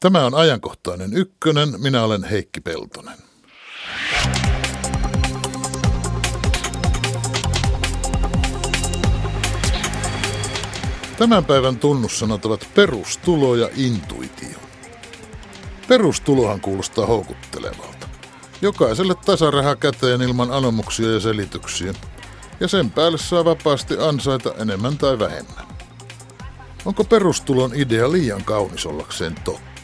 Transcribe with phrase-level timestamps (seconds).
[0.00, 1.80] Tämä on ajankohtainen ykkönen.
[1.82, 3.18] Minä olen Heikki Peltonen.
[11.18, 14.58] Tämän päivän tunnussanat ovat perustulo ja intuitio.
[15.88, 18.08] Perustulohan kuulostaa houkuttelevalta.
[18.62, 21.94] Jokaiselle tasaraha käteen ilman anomuksia ja selityksiä.
[22.60, 25.66] Ja sen päälle saa vapaasti ansaita enemmän tai vähemmän.
[26.84, 29.75] Onko perustulon idea liian kaunis ollakseen totta?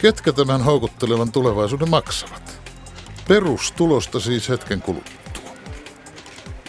[0.00, 2.60] Ketkä tämän houkuttelevan tulevaisuuden maksavat?
[3.28, 5.50] Perustulosta siis hetken kuluttua.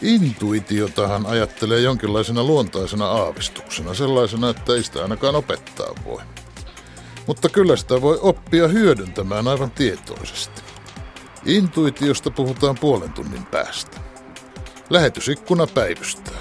[0.01, 6.21] Intuitiotahan ajattelee jonkinlaisena luontaisena aavistuksena, sellaisena, että ei sitä ainakaan opettaa voi.
[7.27, 10.61] Mutta kyllä sitä voi oppia hyödyntämään aivan tietoisesti.
[11.45, 13.99] Intuitiosta puhutaan puolen tunnin päästä.
[14.89, 16.37] Lähetysikkuna päivystää.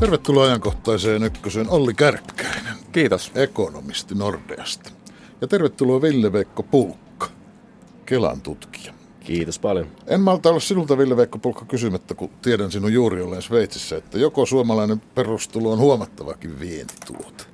[0.00, 2.75] Tervetuloa ajankohtaiseen ykköseen Olli Kärkkäinen.
[2.92, 3.32] Kiitos.
[3.34, 4.90] Ekonomisti Nordeasta.
[5.40, 7.26] Ja tervetuloa Ville-Veikko Pulkka,
[8.06, 8.92] Kelan tutkija.
[9.20, 9.86] Kiitos paljon.
[10.06, 14.46] En malta olla sinulta, Ville-Veikko Pulkka, kysymättä, kun tiedän sinun juuri olleen Sveitsissä, että joko
[14.46, 17.44] suomalainen perustulo on huomattavakin vientituote?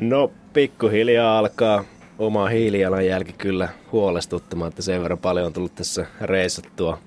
[0.00, 1.84] No, pikkuhiljaa alkaa
[2.18, 6.98] oma hiilijalanjälki kyllä huolestuttamaan, että sen verran paljon on tullut tässä reissattua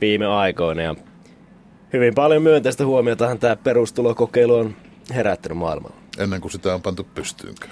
[0.00, 0.82] viime aikoina.
[0.82, 0.94] Ja
[1.92, 4.76] hyvin paljon myönteistä huomiotahan tämä perustulokokeilu on
[5.14, 6.01] herättänyt maailmalla.
[6.18, 7.68] Ennen kuin sitä on pantu pystyynkö?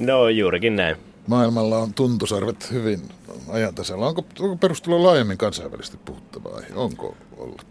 [0.00, 0.96] No, juurikin näin.
[1.26, 3.00] Maailmalla on tuntosarvet hyvin
[3.48, 4.06] ajantasalla.
[4.06, 6.68] Onko, onko perustulo laajemmin kansainvälisesti puhuttava aihe?
[6.74, 7.66] Onko ollut?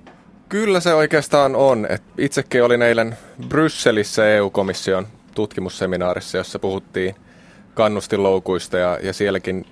[0.50, 1.88] Kyllä se oikeastaan on.
[1.90, 7.16] Et itsekin olin eilen Brysselissä EU-komission tutkimusseminaarissa, jossa puhuttiin
[7.74, 9.66] kannustinloukuista ja, ja sielläkin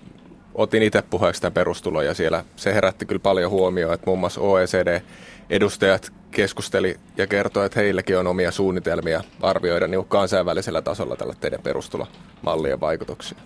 [0.56, 4.42] otin itse puheeksi tämän perustulon ja siellä se herätti kyllä paljon huomioon, että muun muassa
[4.42, 11.62] OECD-edustajat keskusteli ja kertoi, että heilläkin on omia suunnitelmia arvioida niin kansainvälisellä tasolla tällä teidän
[11.62, 13.38] perustulomallien vaikutuksia.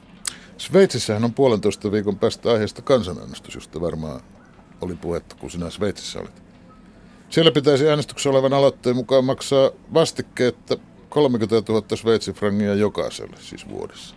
[0.58, 4.22] Sveitsissähän on puolentoista viikon päästä aiheesta kansanäänestys, josta varmaan
[4.82, 6.44] oli puhetta, kun sinä Sveitsissä olit.
[7.30, 10.78] Siellä pitäisi äänestyksessä olevan aloitteen mukaan maksaa vastikkeetta
[11.10, 14.16] 30 000 sveitsifrangia jokaiselle, siis vuodessa.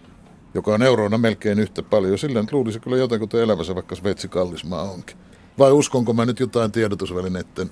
[0.55, 2.19] Joka on euroina melkein yhtä paljon.
[2.19, 5.17] Sillä nyt luulisi kyllä jotenkin elämässä, vaikka Sveitsi kallismaa onkin.
[5.59, 7.71] Vai uskonko mä nyt jotain tiedotusvälineiden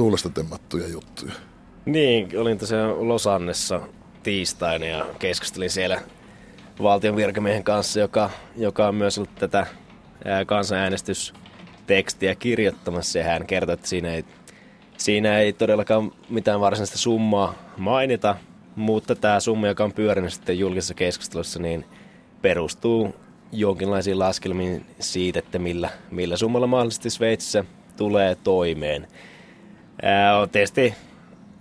[0.00, 1.32] tuulesta temmattuja juttuja?
[1.84, 3.80] Niin, olin tosiaan Losannessa
[4.22, 6.00] tiistaina ja keskustelin siellä
[6.82, 9.66] valtion virkamiehen kanssa, joka, joka on myös ollut tätä
[10.46, 14.24] kansanäänestystekstiä kirjoittamassa ja hän kertoi, että siinä ei,
[14.96, 18.36] siinä ei todellakaan mitään varsinaista summaa mainita,
[18.76, 21.84] mutta tämä summa, joka on pyörinyt sitten julkisessa keskustelussa, niin
[22.42, 23.14] perustuu
[23.52, 27.64] jonkinlaisiin laskelmiin siitä, että millä, millä summalla mahdollisesti Sveitsissä
[27.96, 29.06] tulee toimeen.
[30.02, 30.94] Ää, tietysti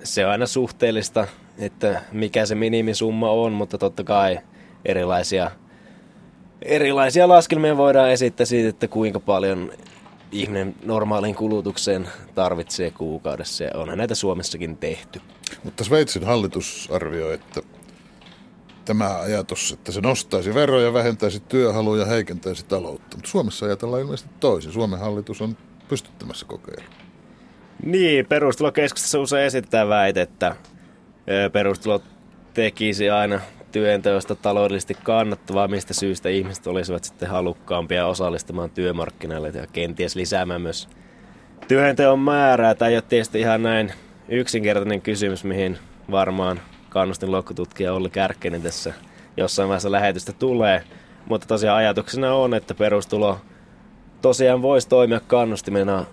[0.04, 1.28] se on aina suhteellista,
[1.58, 4.40] että mikä se minimisumma on, mutta totta kai
[4.86, 5.52] erilaisia,
[6.62, 9.72] erilaisia laskelmia voidaan esittää siitä, että kuinka paljon
[10.32, 15.22] ihminen normaalin kulutukseen tarvitsee kuukaudessa ja onhan näitä Suomessakin tehty.
[15.64, 17.62] Mutta Sveitsin hallitus arvioi, että
[18.86, 23.18] tämä ajatus, että se nostaisi veroja, vähentäisi työhaluja, heikentäisi taloutta.
[23.18, 24.72] Mutta Suomessa ajatellaan ilmeisesti toisin.
[24.72, 25.58] Suomen hallitus on
[25.88, 27.09] pystyttämässä kokeiluun.
[27.86, 30.56] Niin, perustulokeskustelussa usein esitetään väitettä.
[31.52, 32.02] Perustulo
[32.54, 33.40] tekisi aina
[33.72, 40.90] työnteosta taloudellisesti kannattavaa, mistä syystä ihmiset olisivat sitten halukkaampia osallistumaan työmarkkinoille ja kenties lisäämään myös
[41.68, 42.76] työnteon määrää.
[42.76, 43.92] Tämä ei ole tietysti ihan näin
[44.30, 45.78] yksinkertainen kysymys, mihin
[46.12, 48.94] varmaan kannustin lohkotutkija Olli Kärkkäinen tässä
[49.38, 50.84] jossain vaiheessa lähetystä tulee.
[51.26, 53.38] Mutta tosiaan ajatuksena on, että perustulo
[54.22, 56.06] tosiaan voisi toimia kannustimena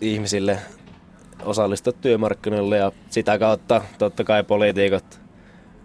[0.00, 0.58] ihmisille
[1.44, 5.20] osallistua työmarkkinoille ja sitä kautta totta kai poliitikot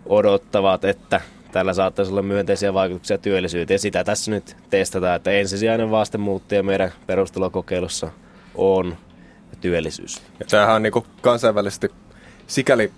[0.06, 3.80] odottavat, että tällä saattaisi olla myönteisiä vaikutuksia työllisyyteen.
[3.80, 8.12] Sitä tässä nyt testataan, että ensisijainen vastemuuttaja meidän perustulokokeilussa
[8.56, 8.98] on
[9.62, 10.22] työllisyys.
[10.40, 11.90] Ja tämähän on niin kansainvälisesti
[12.48, 12.92] sikäli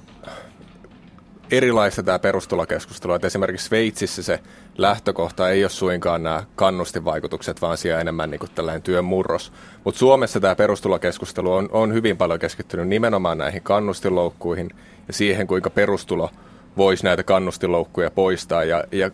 [1.57, 4.39] erilaista tämä perustulokeskustelu, että esimerkiksi Sveitsissä se
[4.77, 9.53] lähtökohta ei ole suinkaan nämä kannustinvaikutukset, vaan siellä enemmän niin kuin tällainen työn murros.
[9.83, 14.69] Mutta Suomessa tämä perustulokeskustelu on, on hyvin paljon keskittynyt nimenomaan näihin kannustinloukkuihin
[15.07, 16.29] ja siihen, kuinka perustulo–
[16.77, 18.63] voisi näitä kannustinloukkuja poistaa.
[18.63, 19.11] Ja, ja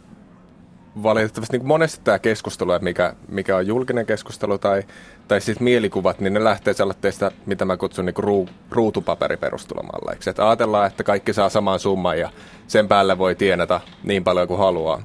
[1.03, 4.83] valitettavasti niin monesti tämä keskustelu, että mikä, mikä on julkinen keskustelu tai,
[5.27, 10.29] tai sitten mielikuvat, niin ne lähtee sellaisesta, mitä mä kutsun niin ruu, ruutupaperiperustulomalleiksi.
[10.29, 12.29] Että ajatellaan, että kaikki saa saman summan ja
[12.67, 15.01] sen päälle voi tienata niin paljon kuin haluaa.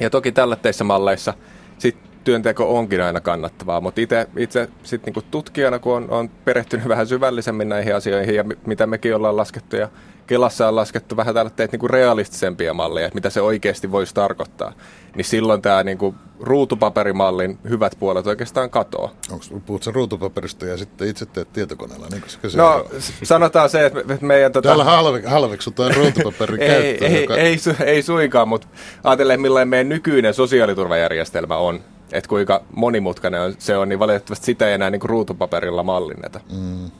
[0.00, 1.34] Ja toki tällä teissä malleissa
[1.78, 6.88] sit työnteko onkin aina kannattavaa, mutta itse, itse sit niinku tutkijana, kun on, on perehtynyt
[6.88, 9.88] vähän syvällisemmin näihin asioihin ja mitä mekin ollaan laskettu ja
[10.26, 14.72] Kelassa on laskettu vähän tällaisia niinku realistisempia malleja, että mitä se oikeasti voisi tarkoittaa,
[15.16, 19.10] niin silloin tämä niinku ruutupaperimallin hyvät puolet oikeastaan katoaa.
[19.30, 22.06] Onko puhutko ruutupaperista ja sitten itse teet tietokoneella?
[22.10, 22.84] Niin se no on?
[23.22, 24.52] sanotaan se, että meidän...
[24.52, 24.68] Tota...
[24.68, 27.08] Täällä halve, halveksutaan ruutupaperin ei, käyttöä.
[27.08, 27.36] Ei, joka...
[27.36, 28.66] ei, ei, ei suinkaan, mutta
[29.04, 31.80] ajatellen millainen meidän nykyinen sosiaaliturvajärjestelmä on,
[32.12, 36.40] että kuinka monimutkainen on, se on, niin valitettavasti sitä ei enää niin kuin ruutupaperilla mallinneta.
[36.52, 36.90] Mm.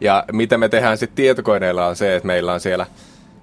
[0.00, 2.86] Ja mitä me tehdään sitten tietokoneilla on se, että meillä on siellä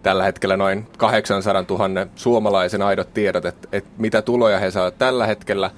[0.03, 5.25] tällä hetkellä noin 800 000 suomalaisen aidot tiedot, että, että mitä tuloja he saavat tällä
[5.25, 5.71] hetkellä.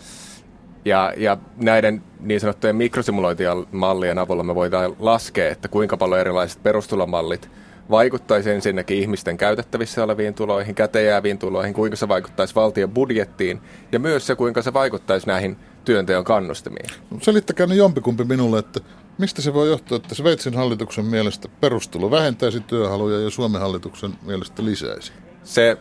[0.86, 7.50] Ja, ja näiden niin sanottujen mikrosimulointimallien avulla me voidaan laskea, että kuinka paljon erilaiset perustulomallit
[7.90, 13.62] vaikuttaisi ensinnäkin ihmisten käytettävissä oleviin tuloihin, käteenjääviin tuloihin, kuinka se vaikuttaisi valtion budjettiin
[13.92, 16.90] ja myös se, kuinka se vaikuttaisi näihin työnteon kannustimiin.
[17.22, 18.80] Selittäkää nyt jompikumpi minulle, että
[19.18, 24.66] Mistä se voi johtua, että Sveitsin hallituksen mielestä perustulo vähentäisi työhaluja ja Suomen hallituksen mielestä
[24.66, 25.14] lisäisi?
[25.44, 25.78] Se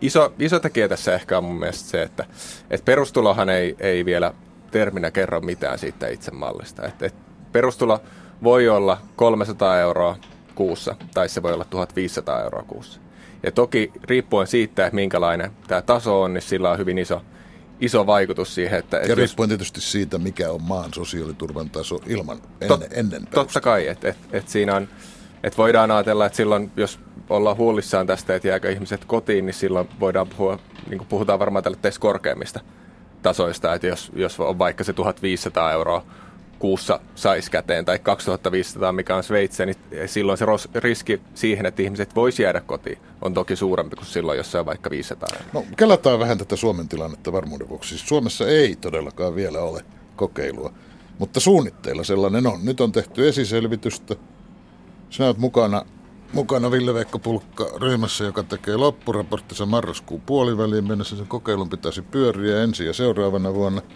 [0.00, 2.24] iso, iso tekijä tässä ehkä on mun mielestä se, että,
[2.70, 4.34] että perustulohan ei, ei vielä
[4.70, 6.86] terminä kerro mitään siitä itse mallista.
[6.86, 7.20] Että, että
[7.52, 8.00] perustulo
[8.42, 10.16] voi olla 300 euroa
[10.54, 13.00] kuussa tai se voi olla 1500 euroa kuussa.
[13.42, 17.22] Ja toki riippuen siitä, että minkälainen tämä taso on, niin sillä on hyvin iso
[17.80, 18.78] iso vaikutus siihen.
[18.78, 23.60] Että, ja riippuen tietysti siitä, mikä on maan sosiaaliturvan taso ilman, ennen, tot, ennen Totta
[23.60, 24.88] kai, että et, et siinä on,
[25.42, 27.00] että voidaan ajatella, että silloin, jos
[27.30, 31.64] ollaan huolissaan tästä, että jääkö ihmiset kotiin, niin silloin voidaan puhua, niin kuin puhutaan varmaan
[31.64, 32.60] tälle korkeammista
[33.22, 36.04] tasoista, että jos, jos on vaikka se 1500 euroa
[36.58, 42.14] kuussa saisi käteen tai 2500, mikä on Sveitsi, niin silloin se riski siihen, että ihmiset
[42.14, 45.28] voisi jäädä kotiin, on toki suurempi kuin silloin, jos se on vaikka 500.
[45.52, 47.88] No, kelataan vähän tätä Suomen tilannetta varmuuden vuoksi.
[47.88, 49.84] Siis Suomessa ei todellakaan vielä ole
[50.16, 50.72] kokeilua,
[51.18, 52.64] mutta suunnitteilla sellainen on.
[52.64, 54.16] Nyt on tehty esiselvitystä.
[55.10, 55.86] Sinä olet mukana,
[56.32, 61.16] mukana Ville-Veikko Pulkka ryhmässä, joka tekee loppuraporttinsa marraskuun puoliväliin mennessä.
[61.16, 63.82] Sen kokeilun pitäisi pyöriä ensi ja seuraavana vuonna–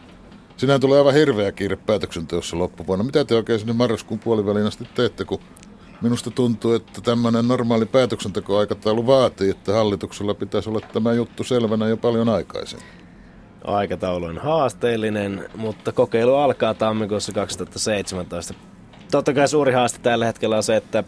[0.59, 3.05] Sinä tulee aivan hirveä kiire päätöksenteossa loppuvuonna.
[3.05, 5.41] Mitä te oikein sinne marraskuun puolivälin asti teette, kun
[6.03, 11.97] minusta tuntuu, että tämmöinen normaali päätöksentekoaikataulu vaatii, että hallituksella pitäisi olla tämä juttu selvänä jo
[11.97, 12.89] paljon aikaisemmin.
[13.65, 18.55] Aikataulu on haasteellinen, mutta kokeilu alkaa tammikuussa 2017.
[19.11, 21.05] Totta kai suuri haaste tällä hetkellä on se, että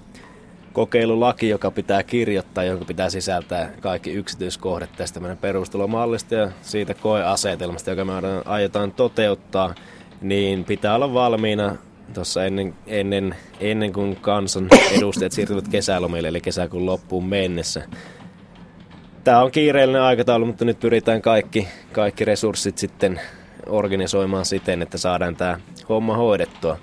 [0.73, 7.91] kokeilulaki, joka pitää kirjoittaa, jonka pitää sisältää kaikki yksityiskohdat tästä meidän perustulomallista ja siitä koeasetelmasta,
[7.91, 8.13] joka me
[8.45, 9.75] aiotaan toteuttaa,
[10.21, 11.77] niin pitää olla valmiina
[12.15, 14.69] tuossa ennen, ennen, ennen kuin kansan
[14.99, 17.83] edustajat siirtyvät kesälomille, eli kesäkuun loppuun mennessä.
[19.25, 23.21] Tämä on kiireellinen aikataulu, mutta nyt pyritään kaikki, kaikki resurssit sitten
[23.67, 26.79] organisoimaan siten, että saadaan tämä homma hoidettua.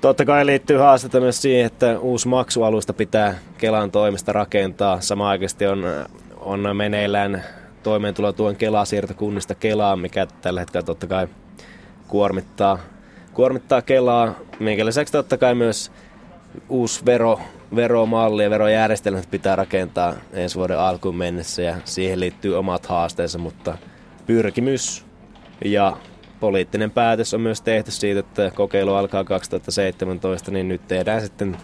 [0.00, 5.00] Totta kai liittyy haastetta myös siihen, että uusi maksualusta pitää Kelan toimesta rakentaa.
[5.00, 5.84] Samaaikaisesti on,
[6.40, 7.44] on meneillään
[7.82, 11.28] toimeentulotuen Kela-siirto kunnista Kelaan, mikä tällä hetkellä totta kai
[12.08, 12.78] kuormittaa,
[13.34, 15.92] kuormittaa Kelaa, minkä lisäksi totta kai myös
[16.68, 17.40] uusi vero,
[17.76, 23.78] veromalli ja verojärjestelmät pitää rakentaa ensi vuoden alkuun mennessä ja siihen liittyy omat haasteensa, mutta
[24.26, 25.04] pyrkimys
[25.64, 25.96] ja
[26.40, 31.56] poliittinen päätös on myös tehty siitä, että kokeilu alkaa 2017, niin nyt tehdään sitten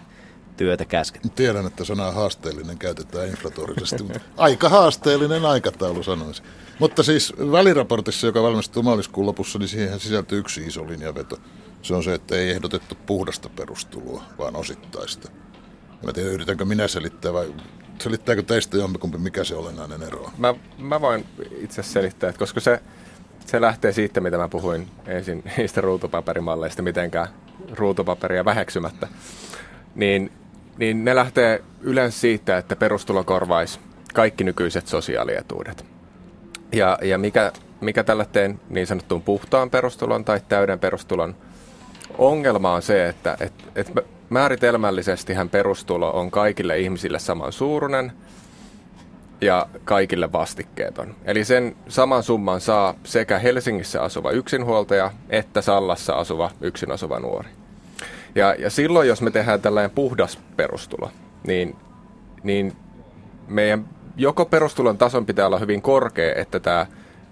[0.57, 1.21] työtä käsken.
[1.35, 6.43] Tiedän, että sana haasteellinen käytetään inflatorisesti, mutta aika haasteellinen aikataulu sanoisi.
[6.79, 11.37] Mutta siis väliraportissa, joka valmistuu maaliskuun lopussa, niin siihen sisältyy yksi iso linjaveto.
[11.81, 15.31] Se on se, että ei ehdotettu puhdasta perustuloa, vaan osittaista.
[16.05, 17.53] Mä tiedän, yritänkö minä selittää vai
[18.01, 20.31] selittääkö teistä jompikumpi, mikä se olennainen ero on?
[20.37, 21.25] Mä, mä voin
[21.57, 22.81] itse selittää, että koska se
[23.45, 27.27] se lähtee siitä, mitä mä puhuin ensin niistä ruutupaperimalleista, mitenkään
[27.71, 29.07] ruutupaperia väheksymättä.
[29.95, 30.31] Niin,
[30.77, 33.79] niin ne lähtee yleensä siitä, että perustulo korvaisi
[34.13, 35.85] kaikki nykyiset sosiaalietuudet.
[36.71, 41.35] Ja, ja mikä, mikä tällaisen niin sanottuun puhtaan perustulon tai täyden perustulon
[42.17, 43.91] ongelma on se, että et, et
[44.29, 48.11] määritelmällisesti perustulo on kaikille ihmisille saman suuruinen–
[49.41, 51.15] ja kaikille vastikkeeton.
[51.25, 57.49] Eli sen saman summan saa sekä Helsingissä asuva yksinhuoltaja että Sallassa asuva yksin asuva nuori.
[58.35, 61.11] Ja, ja silloin, jos me tehdään tällainen puhdas perustulo,
[61.47, 61.75] niin,
[62.43, 62.73] niin
[63.47, 66.85] meidän joko perustulon tason pitää olla hyvin korkea, että tämä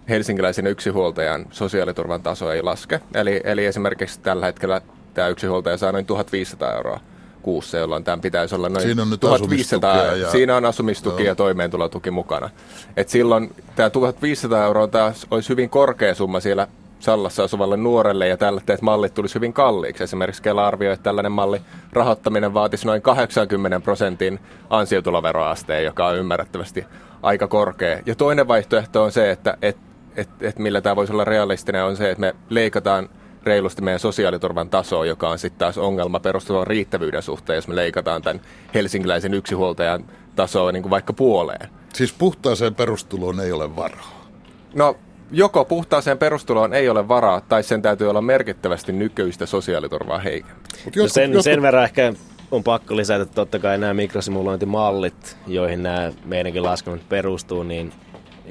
[0.10, 3.00] helsinkiläisen yksinhuoltajan sosiaaliturvan taso ei laske.
[3.14, 4.82] Eli, eli esimerkiksi tällä hetkellä
[5.14, 7.00] tämä yksinhuoltaja saa noin 1500 euroa
[7.44, 9.96] kuussa, jolloin tämän pitäisi olla noin Siinä on nyt 1500.
[9.96, 10.32] Ja...
[10.32, 11.28] Siinä on asumistuki no.
[11.28, 12.50] ja toimeentulotuki mukana.
[12.98, 16.68] Et silloin tämä 1500 euroa taas olisi hyvin korkea summa siellä
[17.04, 20.04] Sallassa asuvalle nuorelle ja tällaiset mallit tulisi hyvin kalliiksi.
[20.04, 21.62] Esimerkiksi Kela arvioi, että tällainen malli
[21.94, 26.86] rahoittaminen vaatisi noin 80 prosentin ansiotuloveroasteen, joka on ymmärrettävästi
[27.22, 28.00] aika korkea.
[28.06, 29.78] Ja toinen vaihtoehto on se, että et,
[30.16, 33.10] et, et millä tämä voisi olla realistinen, on se, että me leikataan
[33.46, 38.22] reilusti meidän sosiaaliturvan tasoa, joka on sitten taas ongelma perustuvan riittävyyden suhteen, jos me leikataan
[38.22, 38.42] tämän
[38.74, 41.70] helsinkiläisen yksihuoltajan tasoa niin kuin vaikka puoleen.
[41.94, 44.26] Siis puhtaaseen perustuloon ei ole varaa.
[44.74, 44.96] No
[45.32, 50.80] joko puhtaaseen perustuloon ei ole varaa, tai sen täytyy olla merkittävästi nykyistä sosiaaliturvaa heikentää.
[50.96, 51.44] No sen, jotkut...
[51.44, 52.14] sen verran ehkä
[52.52, 57.94] on pakko lisätä, että totta kai nämä mikrosimulointimallit, joihin nämä meidänkin laskelmat perustuu, niin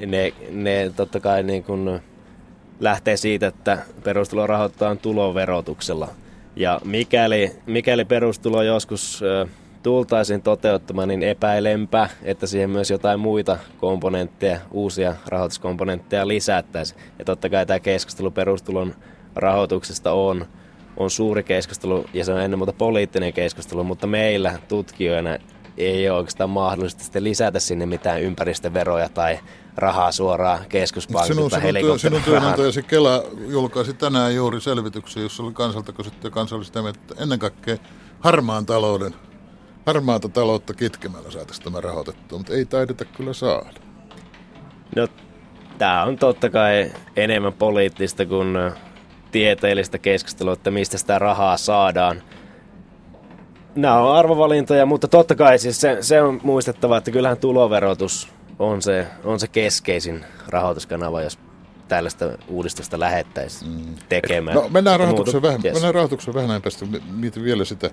[0.05, 2.01] ne, ne totta kai niin kuin
[2.79, 6.07] lähtee siitä, että perustulo rahoitetaan tuloverotuksella.
[6.55, 9.23] Ja mikäli, mikäli perustulo joskus
[9.83, 17.01] tultaisiin toteuttamaan, niin epäilempä, että siihen myös jotain muita komponentteja, uusia rahoituskomponentteja lisättäisiin.
[17.19, 18.95] Ja totta kai tämä keskustelu perustulon
[19.35, 20.45] rahoituksesta on,
[20.97, 25.37] on suuri keskustelu ja se on ennen muuta poliittinen keskustelu, mutta meillä tutkijoina
[25.77, 29.39] ei ole oikeastaan mahdollista lisätä sinne mitään ympäristöveroja tai
[29.77, 36.29] rahaa suoraan keskuspankilta sinun, sinun, työnantajasi Kela julkaisi tänään juuri selvityksen, jossa oli kansalta kysytty
[36.29, 37.77] kansallista että ennen kaikkea
[38.19, 39.13] harmaan talouden
[39.85, 43.79] harmaata taloutta kitkemällä saataisiin tämä rahoitettua, mutta ei taideta kyllä saada.
[44.95, 45.07] No,
[45.77, 48.57] tämä on totta kai enemmän poliittista kuin
[49.31, 52.21] tieteellistä keskustelua, että mistä sitä rahaa saadaan.
[53.75, 58.81] Nämä on arvovalintoja, mutta totta kai siis se, se on muistettava, että kyllähän tuloverotus on
[58.81, 61.39] se, on se keskeisin rahoituskanava, jos
[61.87, 63.95] tällaista uudistusta lähettäisiin mm.
[64.09, 64.55] tekemään.
[64.55, 65.73] No, mennään rahoituksen, vähän, yes.
[65.73, 66.85] mennään rahoituksen vähän näin päästä.
[67.11, 67.89] Mietin vielä sitä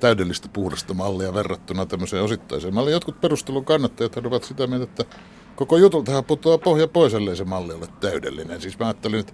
[0.00, 2.92] täydellistä puhdasta mallia verrattuna tämmöiseen osittaiseen malliin.
[2.92, 5.16] Jotkut perustelun kannattajat ovat sitä mieltä, että
[5.56, 8.60] koko jutultahan putoaa pohja pois, ellei se malli ole täydellinen.
[8.60, 9.32] Siis mä ajattelin, että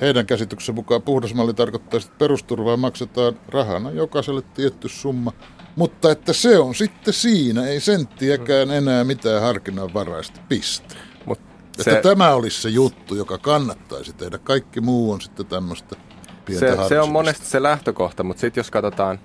[0.00, 5.32] heidän käsityksen mukaan puhdas malli tarkoittaa, että perusturvaa maksetaan rahana jokaiselle tietty summa,
[5.76, 10.94] mutta että se on sitten siinä, ei senttiäkään enää mitään harkinnanvaraista piste.
[11.26, 11.40] Mut
[11.80, 11.90] se...
[11.90, 14.38] Että tämä olisi se juttu, joka kannattaisi tehdä.
[14.38, 15.96] Kaikki muu on sitten tämmöistä
[16.44, 19.18] pientä se, se on monesti se lähtökohta, mutta sitten jos katsotaan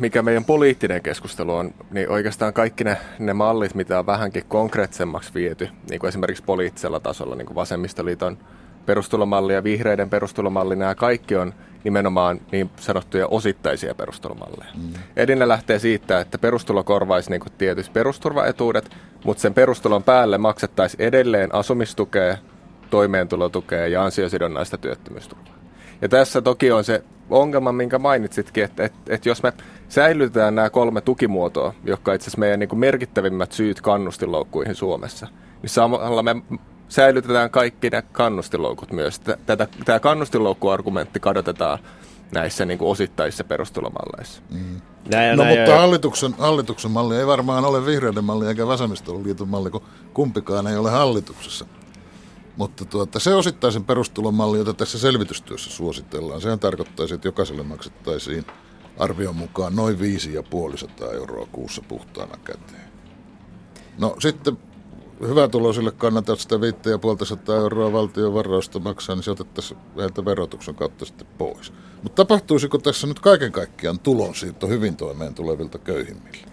[0.00, 5.34] mikä meidän poliittinen keskustelu on, niin oikeastaan kaikki ne, ne mallit, mitä on vähänkin konkreettisemmaksi
[5.34, 8.38] viety, niin kuin esimerkiksi poliittisella tasolla, niin kuin Vasemmistoliiton
[8.86, 14.70] perustulomalli ja vihreiden perustulomalli, nämä kaikki on nimenomaan niin sanottuja osittaisia perustulomalleja.
[14.74, 14.92] Mm.
[15.16, 18.90] Edinä lähtee siitä, että perustulo korvaisi niin tietysti perusturvaetuudet,
[19.24, 22.36] mutta sen perustulon päälle maksettaisiin edelleen asumistukea,
[22.90, 25.56] toimeentulotukea ja ansiosidonnaista työttömyysturvaa.
[26.02, 29.52] Ja tässä toki on se ongelma, minkä mainitsitkin, että, että, että jos me
[29.88, 35.26] säilytetään nämä kolme tukimuotoa, jotka itse asiassa meidän niin merkittävimmät syyt kannustinloukkuihin Suomessa,
[35.62, 36.36] niin samalla me
[36.88, 39.20] säilytetään kaikki ne kannustinloukut myös.
[39.20, 41.78] Tätä, tämä kannustinloukkuargumentti kadotetaan
[42.32, 44.42] näissä niin kuin osittaisissa perustulomalleissa.
[44.50, 44.80] Mm.
[45.10, 49.70] Näin, no näin, mutta hallituksen, hallituksen malli ei varmaan ole vihreiden malli eikä vasemmistoliiton malli,
[49.70, 49.82] kun
[50.14, 51.66] kumpikaan ei ole hallituksessa.
[52.56, 58.44] Mutta tuota, se osittaisen perustulon malli, jota tässä selvitystyössä suositellaan, sehän tarkoittaisi, että jokaiselle maksettaisiin
[58.98, 62.88] arvion mukaan noin 5,5 euroa kuussa puhtaana käteen.
[63.98, 64.58] No sitten
[65.20, 71.26] hyvätuloisille kannattaa sitä 5,5 euroa valtion varausta maksaa, niin se otettaisiin heiltä verotuksen kautta sitten
[71.38, 71.72] pois.
[72.02, 76.46] Mutta tapahtuisiko tässä nyt kaiken kaikkiaan tulonsiirto hyvin toimeen tulevilta köyhimmille?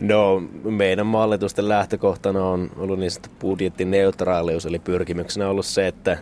[0.00, 6.18] No, meidän mallitusten lähtökohtana on ollut niin sanottu budjettineutraalius, eli pyrkimyksenä on ollut se, että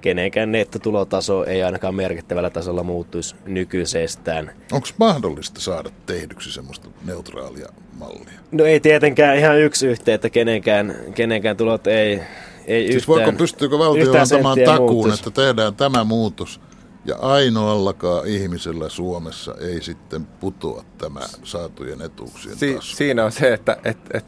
[0.00, 4.52] kenenkään nettotulotaso ei ainakaan merkittävällä tasolla muuttuisi nykyisestään.
[4.72, 8.40] Onko mahdollista saada tehdyksi semmoista neutraalia mallia?
[8.52, 12.20] No ei tietenkään ihan yksi yhteen, että kenenkään, kenenkään tulot ei,
[12.66, 15.18] ei siis yhtään voiko, pystyykö valtio antamaan takuun, muutos.
[15.18, 16.60] että tehdään tämä muutos
[17.04, 22.96] ja ainoallakaan ihmisellä Suomessa ei sitten putoa tämä saatujen etuuksien si- taso.
[22.96, 24.24] Siinä on se, että et, et,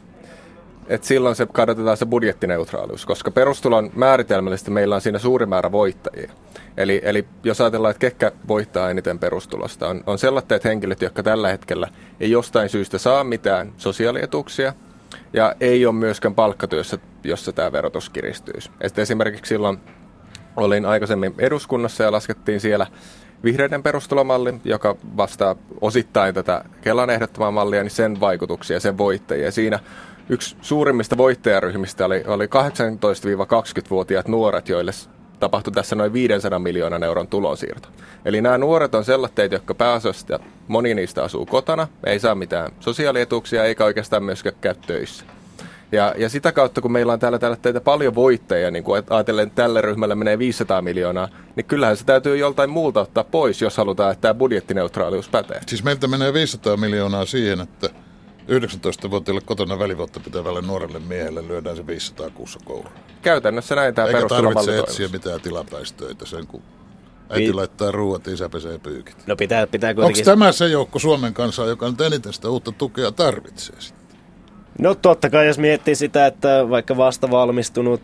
[0.87, 6.31] et silloin se kadotetaan se budjettineutraalius, koska perustulon määritelmällisesti meillä on siinä suuri määrä voittajia.
[6.77, 11.49] Eli, eli jos ajatellaan, että ketkä voittaa eniten perustulosta, on, on sellaiset henkilöt, jotka tällä
[11.49, 11.87] hetkellä
[12.19, 14.73] ei jostain syystä saa mitään sosiaalietuuksia,
[15.33, 18.71] ja ei ole myöskään palkkatyössä, jossa tämä verotus kiristyisi.
[18.81, 19.79] Et esimerkiksi silloin
[20.55, 22.87] Olin aikaisemmin eduskunnassa ja laskettiin siellä
[23.43, 29.51] vihreiden perustulomalli, joka vastaa osittain tätä Kelan ehdottomaa mallia, niin sen vaikutuksia sen voittajia.
[29.51, 29.79] Siinä
[30.29, 34.91] yksi suurimmista voittajaryhmistä oli, oli 18-20-vuotiaat nuoret, joille
[35.39, 37.89] tapahtui tässä noin 500 miljoonan euron tulonsiirto.
[38.25, 43.65] Eli nämä nuoret on sellaiset, jotka pääasiassa, moni niistä asuu kotona, ei saa mitään sosiaalietuuksia
[43.65, 45.25] eikä oikeastaan myöskään käy töissä.
[45.91, 49.47] Ja, ja sitä kautta, kun meillä on täällä, täällä teitä paljon voittajia, niin kuin ajatellen,
[49.47, 53.77] että tälle ryhmälle menee 500 miljoonaa, niin kyllähän se täytyy joltain muulta ottaa pois, jos
[53.77, 55.61] halutaan, että tämä budjettineutraalius pätee.
[55.67, 57.89] Siis meiltä menee 500 miljoonaa siihen, että
[58.47, 62.93] 19-vuotiaille kotona välivuotta pitävälle nuorelle miehelle lyödään se 500 kuussa kouluun.
[63.21, 66.61] Käytännössä näin tämä Eikä tarvitse etsiä mitään tilapäistöitä sen, kun
[67.29, 69.27] äiti Pi- laittaa ruuat, isä pesee pyykit.
[69.27, 70.25] No pitää, pitää Onko kuitenkin...
[70.25, 74.17] tämä se joukko Suomen kansaa, joka nyt eniten sitä uutta tukea tarvitsee sitten?
[74.79, 78.01] No totta kai, jos miettii sitä, että vaikka vasta valmistunut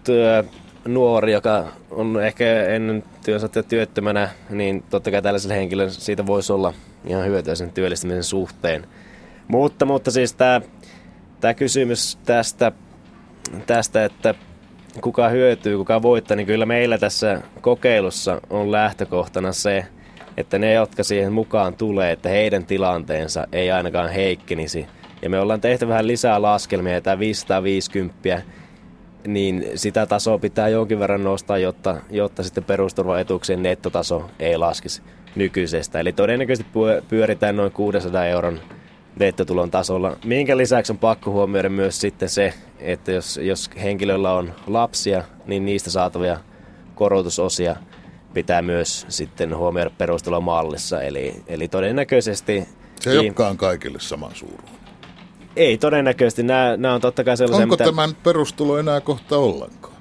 [0.86, 6.74] nuori, joka on ehkä ennen työnsä työttömänä, niin totta kai tällaisella henkilöllä siitä voisi olla
[7.06, 8.88] ihan hyötyä sen työllistymisen suhteen.
[9.48, 10.62] Mutta, mutta siis tämä,
[11.40, 12.72] tämä kysymys tästä,
[13.66, 14.36] tästä, että
[15.02, 19.86] kuka hyötyy, kuka voittaa, niin kyllä meillä tässä kokeilussa on lähtökohtana se,
[20.38, 24.88] että ne, jotka siihen mukaan tulee, että heidän tilanteensa ei ainakaan heikkenisi.
[25.22, 28.42] Ja me ollaan tehty vähän lisää laskelmia, ja tämä 550,
[29.28, 35.02] niin sitä tasoa pitää jonkin verran nostaa, jotta, jotta sitten perusturvaetuuksien nettotaso ei laskisi
[35.36, 36.00] nykyisestä.
[36.00, 38.60] Eli todennäköisesti pyö- pyöritään noin 600 euron
[39.20, 44.54] nettotulon tasolla, minkä lisäksi on pakko huomioida myös sitten se, että jos, jos henkilöllä on
[44.68, 46.40] lapsia, niin niistä saatavia
[46.96, 47.76] korotusosia
[48.34, 51.02] pitää myös sitten huomioida perustulomallissa.
[51.02, 52.68] Eli, eli todennäköisesti...
[53.00, 54.78] Se ei olekaan kaikille saman suuruinen.
[55.56, 56.44] Ei todennäköisesti.
[56.44, 57.84] Nämä, nämä on totta kai sellaisia, Onko mitä...
[57.84, 59.94] tämän perustulo enää kohta ollenkaan?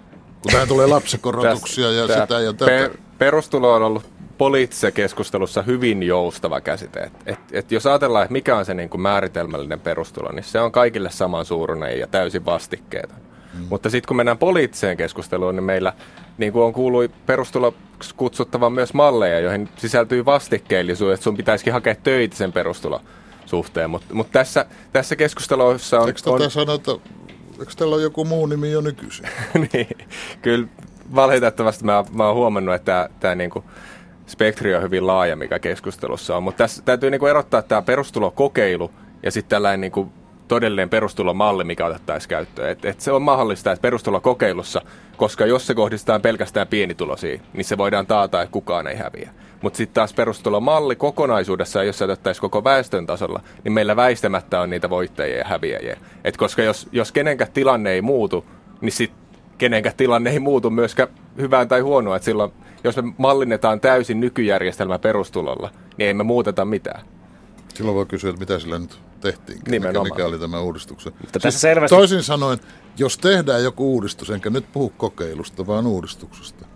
[0.42, 2.66] Kun tähän tulee lapsikorotuksia ja sitä ja tätä.
[2.66, 7.00] Per, perustulo on ollut poliittisessa keskustelussa hyvin joustava käsite.
[7.00, 10.60] Et, et, et jos ajatellaan, että mikä on se niin kuin määritelmällinen perustulo, niin se
[10.60, 13.18] on kaikille saman suuruinen ja täysin vastikkeeton.
[13.54, 13.66] Mm.
[13.70, 15.92] Mutta sitten kun mennään poliittiseen keskusteluun, niin meillä
[16.38, 17.74] niin kuin on kuului perustulo
[18.16, 23.00] kutsuttavan myös malleja, joihin sisältyy vastikkeellisuus, että sun pitäisikin hakea töitä sen perustulo
[23.46, 23.90] suhteen.
[23.90, 26.08] Mutta mut tässä, tässä keskustelussa on...
[26.08, 26.98] Eikö tätä on sanota,
[27.60, 29.28] eikö tällä ole joku muu nimi jo nykyisin?
[29.72, 29.88] niin,
[30.42, 30.68] kyllä
[31.14, 33.64] valitettavasti mä, mä oon huomannut, että tämä niinku
[34.26, 36.42] spektri on hyvin laaja, mikä keskustelussa on.
[36.42, 38.90] Mutta tässä täytyy niinku erottaa tämä perustulokokeilu
[39.22, 40.12] ja sitten tällainen niinku
[40.48, 42.70] todellinen perustulomalli, mikä otettaisiin käyttöön.
[42.70, 44.82] Et, et se on mahdollista, että perustulokokeilussa,
[45.16, 49.30] koska jos se kohdistetaan pelkästään pienituloisiin, niin se voidaan taata, että kukaan ei häviä.
[49.62, 54.70] Mutta sitten taas perustulomalli kokonaisuudessa, jos se otettaisiin koko väestön tasolla, niin meillä väistämättä on
[54.70, 55.96] niitä voittajia ja häviäjiä.
[56.24, 58.44] Et koska jos, jos kenenkään tilanne ei muutu,
[58.80, 59.26] niin sitten
[59.58, 61.08] kenenkään tilanne ei muutu myöskään
[61.38, 62.16] hyvään tai huonoa.
[62.16, 62.52] Et silloin,
[62.86, 67.06] jos me mallinnetaan täysin nykyjärjestelmä perustulolla, niin ei me muuteta mitään.
[67.74, 71.12] Silloin voi kysyä, että mitä sillä nyt tehtiin, mikä, mikä oli tämä uudistuksen.
[71.20, 72.58] Mutta tässä selvästi- Toisin sanoen,
[72.98, 76.66] jos tehdään joku uudistus, enkä nyt puhu kokeilusta, vaan uudistuksesta,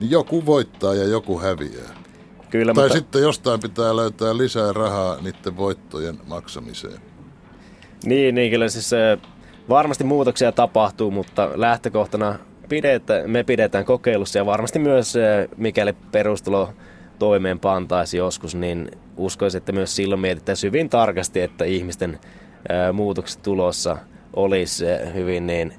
[0.00, 1.94] niin joku voittaa ja joku häviää.
[2.50, 2.98] Kyllä, Tai mutta...
[2.98, 7.00] sitten jostain pitää löytää lisää rahaa niiden voittojen maksamiseen.
[8.04, 9.18] Niin, niin kyllä siis äh,
[9.68, 12.38] varmasti muutoksia tapahtuu, mutta lähtökohtana
[12.72, 16.68] pidetä, me pidetään kokeilussa ja varmasti myös äh, mikäli perustulo
[17.18, 22.18] toimeenpantaisi joskus, niin uskoisin, että myös silloin mietittäisiin hyvin tarkasti, että ihmisten
[22.70, 23.96] äh, muutokset tulossa
[24.36, 25.72] olisi äh, hyvin niin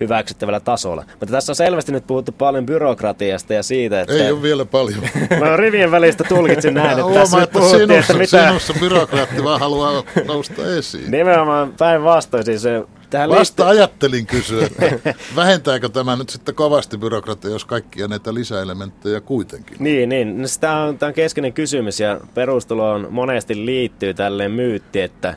[0.00, 1.04] hyväksyttävällä tasolla.
[1.10, 4.14] Mutta tässä on selvästi nyt puhuttu paljon byrokratiasta ja siitä, että...
[4.14, 5.00] Ei ole vielä paljon.
[5.40, 8.48] Mä rivien välistä tulkitsin näin, että tässä Huomaa, nyt että puhuttiin, että sinussa, mitä...
[8.48, 11.10] sinussa byrokraatti vaan haluaa nousta esiin.
[11.10, 12.44] Nimenomaan päinvastoin.
[12.44, 18.08] Siis se- tähän Vasta ajattelin kysyä, että vähentääkö tämä nyt sitten kovasti byrokratia, jos kaikkia
[18.08, 19.76] näitä lisäelementtejä kuitenkin.
[19.80, 20.42] Niin, niin.
[20.42, 25.34] No, tämä on, tämä on keskeinen kysymys ja perustuloon monesti liittyy tälleen myytti, että,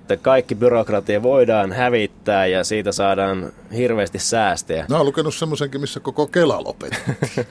[0.00, 4.86] että kaikki byrokratia voidaan hävittää ja siitä saadaan hirveästi säästöjä.
[4.88, 6.96] Mä oon lukenut semmoisenkin, missä koko Kela lopetti.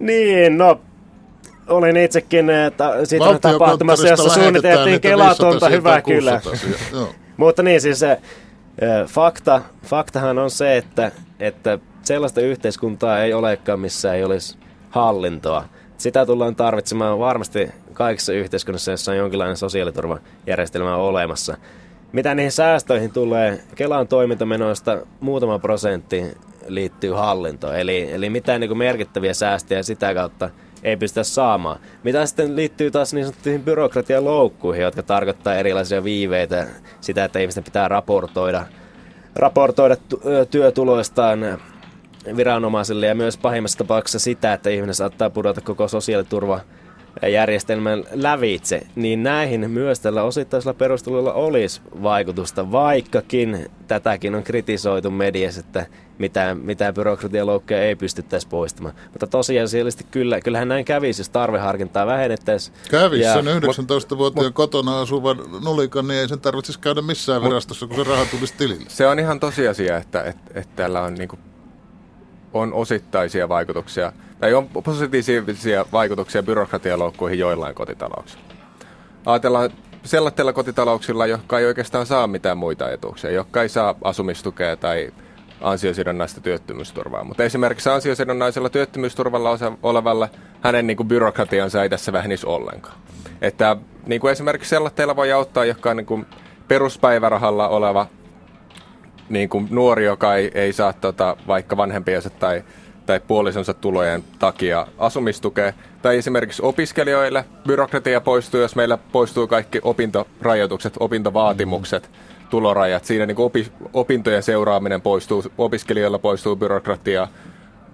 [0.00, 0.80] Niin, no
[1.68, 6.40] olin itsekin ta, siitä tapahtumassa, jossa suunniteltiin Kelatonta, 500 hyvä kyllä.
[6.40, 7.14] 600 Joo.
[7.36, 8.00] Mutta niin, siis
[9.06, 14.58] fakta, faktahan on se, että, että sellaista yhteiskuntaa ei olekaan, missä ei olisi
[14.90, 15.64] hallintoa.
[15.96, 21.56] Sitä tullaan tarvitsemaan varmasti kaikissa yhteiskunnissa, jossa on jonkinlainen sosiaaliturvajärjestelmä olemassa.
[22.12, 26.24] Mitä niihin säästöihin tulee, Kelan toimintamenoista muutama prosentti
[26.66, 30.50] liittyy hallintoon, eli, eli mitään niin merkittäviä säästöjä sitä kautta
[30.82, 31.80] ei pystytä saamaan.
[32.02, 36.66] Mitä sitten liittyy taas niin sanottuihin byrokratialoukkuihin, jotka tarkoittaa erilaisia viiveitä,
[37.00, 38.66] sitä, että ihmisten pitää raportoida,
[39.34, 39.96] raportoida
[40.50, 41.40] työtuloistaan
[42.36, 46.60] viranomaisille ja myös pahimmassa tapauksessa sitä, että ihminen saattaa pudota koko sosiaaliturva
[47.32, 55.60] järjestelmän lävitse, niin näihin myös tällä osittaisella perustelulla olisi vaikutusta, vaikkakin tätäkin on kritisoitu mediassa,
[55.60, 55.86] että
[56.18, 58.94] mitään, mitään byrokratialoukkeja ei pystyttäisi poistamaan.
[59.12, 62.76] Mutta tosiasiallisesti kyllä, kyllähän näin kävisi, jos tarveharkintaa vähennettäisiin.
[62.90, 67.96] Kävisi ja, sen 19-vuotiaan kotona asuvan nulikan, niin ei sen tarvitsisi käydä missään virastossa, kun
[67.96, 68.84] se raha tulisi tilille.
[68.88, 71.40] Se on ihan tosiasia, että, että, että täällä on, niin kuin,
[72.52, 78.44] on osittaisia vaikutuksia, tai on positiivisia vaikutuksia byrokratialoukkuihin joillain kotitalouksilla.
[79.26, 79.70] Ajatellaan
[80.04, 85.12] sellaisilla kotitalouksilla, jotka ei oikeastaan saa mitään muita etuuksia, jotka ei saa asumistukea tai
[85.60, 87.24] ansiosidonnaista työttömyysturvaa.
[87.24, 90.28] Mutta esimerkiksi ansiosidonnaisella työttömyysturvalla olevalla
[90.60, 92.96] hänen niin kuin byrokratiansa ei tässä vähenisi ollenkaan.
[93.40, 96.26] Että niin kuin esimerkiksi sellaisella voi auttaa, joka on niin kuin
[96.68, 98.06] peruspäivärahalla oleva
[99.28, 102.64] niin kuin nuori, joka ei, ei saa tota, vaikka vanhempiensa tai,
[103.08, 105.72] tai puolisonsa tulojen takia asumistukea.
[106.02, 112.10] Tai esimerkiksi opiskelijoille byrokratia poistuu, jos meillä poistuu kaikki opintorajoitukset, opintovaatimukset.
[112.12, 113.04] Mm tulorajat.
[113.04, 117.28] Siinä niin opi, opintojen seuraaminen poistuu, opiskelijoilla poistuu byrokratia.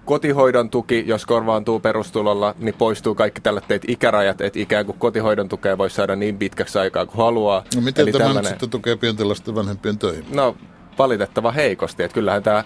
[0.05, 5.77] Kotihoidon tuki, jos korvaantuu perustulolla, niin poistuu kaikki tällaiset ikärajat, että ikään kuin kotihoidon tukea
[5.77, 7.63] voi saada niin pitkäksi aikaa kuin haluaa.
[7.75, 8.49] No miten Eli tämä tällainen...
[8.49, 10.25] sitten tukee pienten lasten vanhempien töihin?
[10.33, 10.55] No
[10.97, 12.03] valitettava heikosti.
[12.03, 12.63] Että kyllähän tämä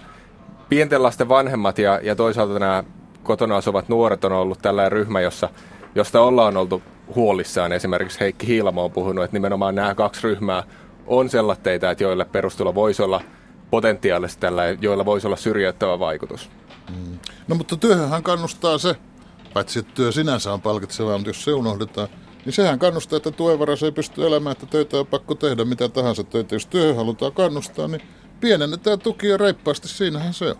[0.69, 2.83] pienten lasten vanhemmat ja, ja toisaalta nämä
[3.23, 5.49] kotona asuvat nuoret on ollut tällainen ryhmä, jossa,
[5.95, 6.81] josta ollaan oltu
[7.15, 7.73] huolissaan.
[7.73, 10.63] Esimerkiksi Heikki Hiilamo on puhunut, että nimenomaan nämä kaksi ryhmää
[11.07, 13.21] on sellaisia, että joille perustulo voisi olla
[13.71, 16.49] potentiaalisesti tällä, joilla voisi olla syrjäyttävä vaikutus.
[16.89, 17.19] Mm.
[17.47, 18.95] No mutta työhön kannustaa se,
[19.53, 22.07] paitsi että työ sinänsä on palkitsevaa, mutta jos se unohdetaan,
[22.45, 26.23] niin sehän kannustaa, että tuevaras ei pysty elämään, että töitä on pakko tehdä mitä tahansa
[26.23, 26.55] töitä.
[26.55, 28.01] Jos työhön halutaan kannustaa, niin
[28.41, 30.55] pienennetään tukia reippaasti, siinähän se on.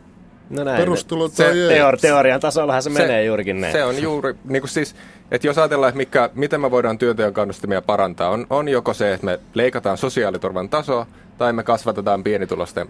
[0.50, 0.78] No näin.
[0.78, 3.74] Perustulo se, teori- teorian tasollahan se, se menee juurikin näin.
[3.74, 4.96] Se on juuri, niin kuin siis,
[5.32, 9.14] että jos ajatellaan, että mikä, miten me voidaan työnteon kannustimia parantaa, on, on joko se,
[9.14, 11.06] että me leikataan sosiaaliturvan tasoa,
[11.38, 12.88] tai me kasvatetaan pienitulosten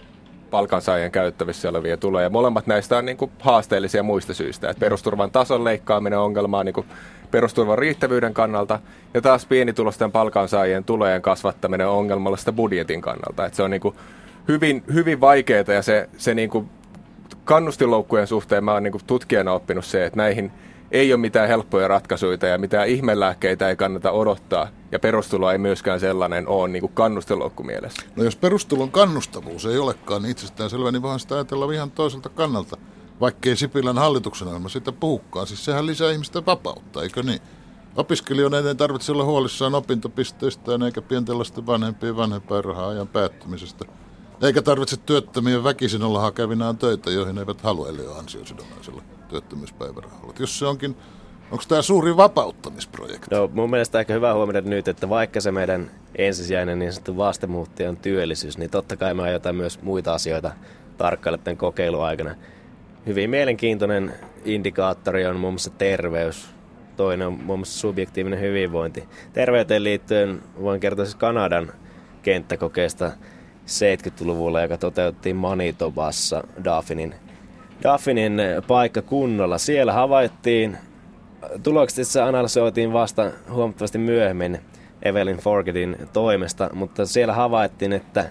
[0.50, 2.30] palkansaajien käyttävissä olevia tuloja.
[2.30, 4.70] Molemmat näistä on niin kuin haasteellisia muista syistä.
[4.70, 6.88] Että perusturvan tason leikkaaminen on ongelmaa niin kuin
[7.32, 8.80] perusturvan riittävyyden kannalta,
[9.14, 13.46] ja taas pienitulosten palkansaajien tulojen kasvattaminen on ongelmallista budjetin kannalta.
[13.46, 13.96] Että se on niin kuin
[14.50, 16.70] hyvin, hyvin vaikeaa, ja se, se niin kuin
[17.44, 20.52] kannustinloukkujen suhteen mä oon niin tutkijana oppinut se, että näihin
[20.92, 24.68] ei ole mitään helppoja ratkaisuja ja mitään ihmelääkkeitä ei kannata odottaa.
[24.92, 28.02] Ja perustulo ei myöskään sellainen ole niin kuin kannustinloukku mielessä.
[28.16, 32.30] No jos perustulon kannustavuus ei olekaan niin itsestään selvä, niin voihan sitä ajatella ihan toiselta
[32.30, 32.78] kannalta.
[33.22, 35.48] Vaikkei Sipilän hallituksen ohjelma sitä puhukaan.
[35.48, 37.40] Siis sehän lisää ihmisten vapautta, eikö niin?
[37.96, 43.86] Opiskelijoiden ei tarvitse olla huolissaan opintopisteistä eikä pienten lasten vanhempien vanhempainrahaa ajan päättymisestä.
[44.42, 50.34] Eikä tarvitse työttömien väkisin olla hakevinaan töitä, joihin eivät halua, eli ansiosidonnaisella työttömyyspäivärahalla.
[50.40, 50.96] Jos se onkin,
[51.52, 53.36] onko tämä suuri vapauttamisprojekti?
[53.36, 57.88] No, mun mielestä aika hyvä huomioida nyt, että vaikka se meidän ensisijainen niin sanottu vastemuutti
[57.88, 60.52] on työllisyys, niin totta kai me aiotaan myös muita asioita
[60.98, 62.36] tarkkailla tämän kokeilun aikana.
[63.06, 64.14] Hyvin mielenkiintoinen
[64.46, 66.50] indikaattori on muun muassa terveys.
[66.98, 69.04] Toinen on muun muassa subjektiivinen hyvinvointi.
[69.34, 71.74] Terveyteen liittyen voin kertoa siis Kanadan
[72.22, 73.12] kenttäkokeesta
[73.70, 77.16] 70-luvulla, joka toteutettiin Manitobassa Daphinin,
[77.84, 79.58] Daphinin paikkakunnalla.
[79.58, 80.78] Siellä havaittiin,
[81.64, 84.60] tuloksissa analysoitiin vasta huomattavasti myöhemmin
[85.02, 88.30] Evelyn Forgetin toimesta, mutta siellä havaittiin, että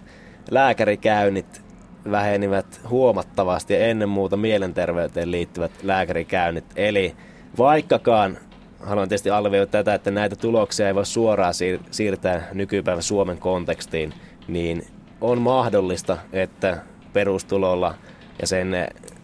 [0.51, 1.63] lääkärikäynnit
[2.11, 6.65] vähenivät huomattavasti ja ennen muuta mielenterveyteen liittyvät lääkärikäynnit.
[6.77, 7.17] Eli
[7.59, 8.39] vaikkakaan
[8.81, 11.55] haluan tietysti alvioida tätä, että näitä tuloksia ei voi suoraan
[11.91, 14.15] siirtää nykypäivän Suomen kontekstiin,
[14.49, 14.87] niin
[15.21, 16.79] on mahdollista, että
[17.13, 17.95] perustulolla
[18.41, 18.73] ja sen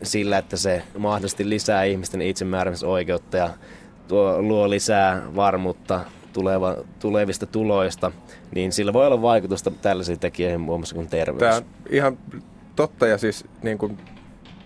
[0.03, 3.51] sillä, että se mahdollisesti lisää ihmisten itsemääräämisoikeutta ja
[4.09, 6.01] tuo, luo lisää varmuutta
[6.33, 8.13] tuleva, tulevista tuloista,
[8.55, 11.55] niin sillä voi olla vaikutusta tällaisiin tekijöihin muun muassa kuin terveys.
[11.55, 12.19] Tämä ihan
[12.77, 13.99] totta ja siis niin kuin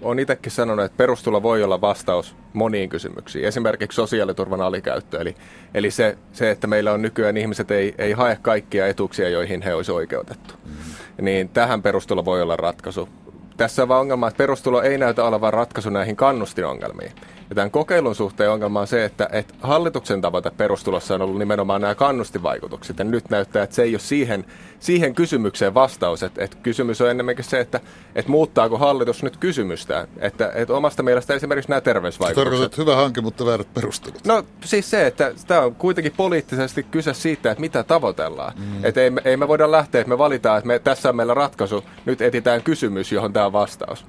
[0.03, 3.45] olen itsekin sanonut, että perustulo voi olla vastaus moniin kysymyksiin.
[3.45, 5.21] Esimerkiksi sosiaaliturvan alikäyttö.
[5.21, 5.37] Eli,
[5.75, 9.75] eli se, se, että meillä on nykyään ihmiset ei, ei hae kaikkia etuuksia, joihin he
[9.75, 10.55] olisivat oikeutettu.
[10.65, 11.25] Mm-hmm.
[11.25, 13.09] Niin tähän perustulo voi olla ratkaisu.
[13.57, 17.13] Tässä on vaan ongelma, että perustulo ei näytä olevan ratkaisu näihin kannustinongelmiin.
[17.51, 21.81] Ja tämän kokeilun suhteen ongelma on se, että, että hallituksen tavoite perustulossa on ollut nimenomaan
[21.81, 22.99] nämä kannustivaikutukset.
[22.99, 24.45] Ja nyt näyttää, että se ei ole siihen,
[24.81, 26.23] siihen kysymykseen vastaus.
[26.23, 27.81] Että, että kysymys on enemmänkin se, että,
[28.15, 30.09] että muuttaako hallitus nyt kysymystä.
[30.19, 32.53] Että, että omasta mielestä esimerkiksi nämä terveysvaikutukset.
[32.53, 34.27] Tarkoitat hyvä hanke, mutta väärät perustelut.
[34.27, 38.53] No siis se, että tämä on kuitenkin poliittisesti kyse siitä, että mitä tavoitellaan.
[38.57, 38.85] Mm.
[38.85, 41.85] Että ei, ei me voida lähteä, että me valitaan, että me, tässä on meillä ratkaisu,
[42.05, 44.05] nyt etitään kysymys, johon tämä on vastaus.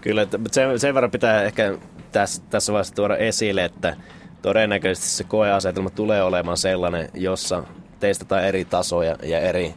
[0.00, 1.78] Kyllä, sen, sen verran pitää ehkä
[2.12, 3.96] tässä, tässä vaiheessa tuoda esille, että
[4.42, 7.64] todennäköisesti se koeasetelma tulee olemaan sellainen, jossa
[8.00, 9.74] testataan eri tasoja ja eri,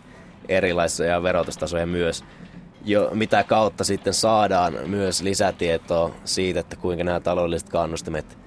[0.50, 2.24] erilaisia verotustasoja myös,
[2.86, 8.38] jo, mitä kautta sitten saadaan myös lisätietoa siitä, että kuinka nämä taloudelliset kannustimet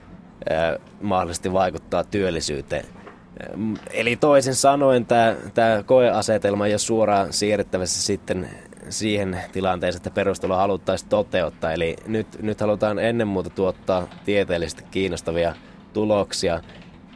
[0.51, 2.85] ää, mahdollisesti vaikuttaa työllisyyteen.
[3.91, 8.51] Eli toisin sanoen tämä, tämä koeasetelma ei ole suoraan siirrettävissä sitten
[8.91, 11.73] siihen tilanteeseen, että perustulo haluttaisiin toteuttaa.
[11.73, 15.55] Eli nyt, nyt halutaan ennen muuta tuottaa tieteellisesti kiinnostavia
[15.93, 16.61] tuloksia,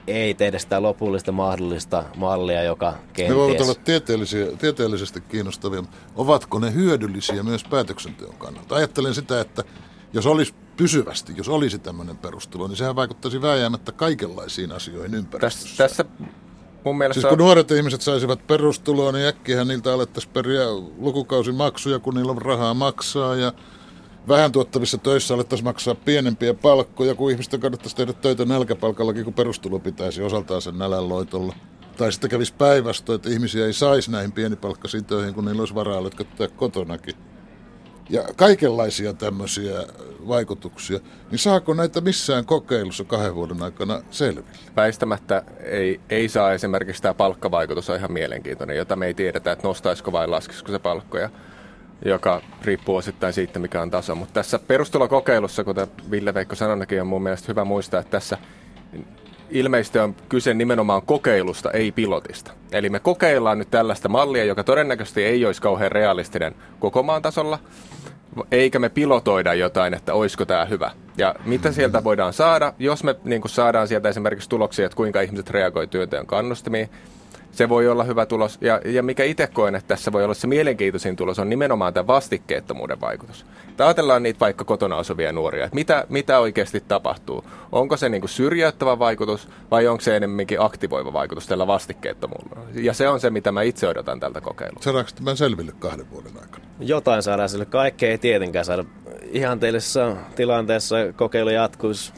[0.07, 3.29] ei tehdä sitä lopullista mahdollista mallia, joka kenties...
[3.29, 5.83] Ne voivat olla tieteellisiä, tieteellisesti kiinnostavia.
[6.17, 8.75] Ovatko ne hyödyllisiä myös päätöksenteon kannalta?
[8.75, 9.65] Ajattelen sitä, että
[10.13, 15.77] jos olisi pysyvästi, jos olisi tämmöinen perustulo, niin sehän vaikuttaisi vääjäämättä kaikenlaisiin asioihin ympäristössä.
[15.77, 16.05] Tässä, tässä
[16.85, 17.21] mun mielestä...
[17.21, 20.65] Siis kun nuoret ihmiset saisivat perustuloa, niin äkkiä niiltä alettaisiin periä
[20.99, 23.53] lukukausimaksuja, kun niillä on rahaa maksaa ja
[24.29, 29.79] vähän tuottavissa töissä alettaisiin maksaa pienempiä palkkoja, kun ihmisten kannattaisi tehdä töitä nälkäpalkallakin, kun perustulo
[29.79, 31.55] pitäisi osaltaan sen nälänloitolla.
[31.97, 36.05] Tai sitten kävisi päinvastoin, että ihmisiä ei saisi näihin pienipalkkaisiin töihin, kun niillä olisi varaa
[36.05, 37.15] lötköttää kotonakin.
[38.09, 39.85] Ja kaikenlaisia tämmöisiä
[40.29, 40.99] vaikutuksia.
[41.31, 44.49] Niin saako näitä missään kokeilussa kahden vuoden aikana selville?
[44.77, 49.69] Väistämättä ei, ei saa esimerkiksi tämä palkkavaikutus on ihan mielenkiintoinen, jota me ei tiedetä, että
[49.69, 51.31] nostaisiko vai laskisiko se palkkoja
[52.05, 54.15] joka riippuu osittain siitä, mikä on taso.
[54.15, 58.39] Mutta tässä perustulokokeilussa, kuten Ville Veikko sanonakin, on mun mielestä hyvä muistaa, että tässä
[59.51, 62.53] ilmeisesti on kyse nimenomaan kokeilusta, ei pilotista.
[62.73, 67.59] Eli me kokeillaan nyt tällaista mallia, joka todennäköisesti ei olisi kauhean realistinen koko maan tasolla,
[68.53, 70.91] eikä me pilotoida jotain, että olisiko tämä hyvä.
[71.17, 71.75] Ja mitä mm-hmm.
[71.75, 76.27] sieltä voidaan saada, jos me niin saadaan sieltä esimerkiksi tuloksia, että kuinka ihmiset reagoivat työnteon
[76.27, 76.91] kannustimiin,
[77.53, 78.59] se voi olla hyvä tulos.
[78.61, 82.07] Ja, ja mikä itse koen, että tässä voi olla se mielenkiintoisin tulos, on nimenomaan tämä
[82.07, 83.47] vastikkeettomuuden vaikutus.
[83.69, 87.45] Että ajatellaan niitä vaikka kotona asuvia nuoria, että mitä, mitä oikeasti tapahtuu.
[87.73, 92.67] Onko se niin kuin syrjäyttävä vaikutus vai onko se enemmänkin aktivoiva vaikutus tällä vastikkeettomuudella?
[92.75, 94.85] Ja se on se, mitä mä itse odotan tältä kokeilulta.
[94.85, 96.65] Saadaanko tämän selville kahden vuoden aikana?
[96.81, 97.65] Jotain saadaan sille.
[97.65, 98.85] Kaikkea ei tietenkään saada.
[99.33, 102.13] Ihanteellisessa tilanteessa kokeilu jatkuisi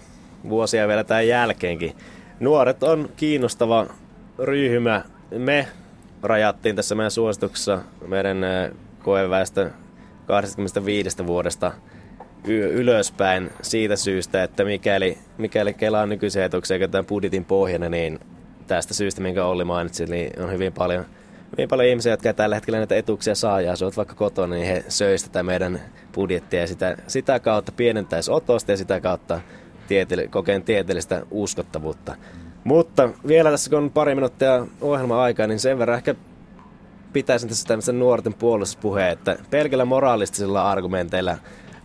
[0.49, 1.97] vuosia vielä tämän jälkeenkin.
[2.41, 3.87] Nuoret on kiinnostava
[4.39, 5.03] ryhmä
[5.39, 5.69] me
[6.23, 8.39] rajattiin tässä meidän suosituksessa meidän
[9.03, 9.71] koeväestö
[10.27, 11.73] 25 vuodesta
[12.49, 18.21] ylöspäin siitä syystä, että mikäli, mikäli Kelan nykyisiä etuksia tämän budjetin pohjana, niin
[18.67, 21.05] tästä syystä, minkä Olli mainitsi, niin on hyvin paljon,
[21.53, 24.85] hyvin paljon ihmisiä, jotka tällä hetkellä näitä etuuksia saa ja asuvat vaikka kotona, niin he
[24.89, 25.81] söisivät tätä meidän
[26.15, 29.41] budjettia ja sitä, sitä kautta pienentäisi otosta ja sitä kautta
[29.89, 32.15] tieteelle, kokeen tieteellistä uskottavuutta.
[32.65, 36.15] Mutta vielä tässä kun on pari minuuttia ohjelma-aikaa, niin sen verran ehkä
[37.13, 41.37] pitäisin tässä tämmöisen nuorten puolustuspuheen, että pelkillä moraalistisilla argumenteilla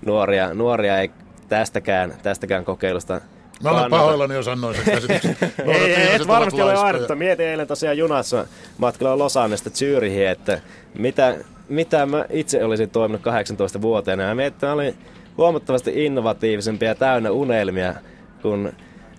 [0.05, 1.11] nuoria, nuoria ei
[1.49, 3.21] tästäkään, tästäkään kokeilusta
[3.63, 5.35] Mä olen pahoillani, jos annoin sen käsityksen.
[5.65, 7.15] ei, ei, et varmasti ole ainutta.
[7.15, 8.45] Mietin eilen tosiaan junassa
[8.77, 10.61] matkalla Losannesta Zyrihiin, että
[10.93, 11.35] mitä,
[11.69, 14.23] mitä mä itse olisin toiminut 18-vuotiaana.
[14.23, 14.97] Ja mietin, että mä olin
[15.37, 17.93] huomattavasti innovatiivisempia ja täynnä unelmia,
[18.41, 18.73] kun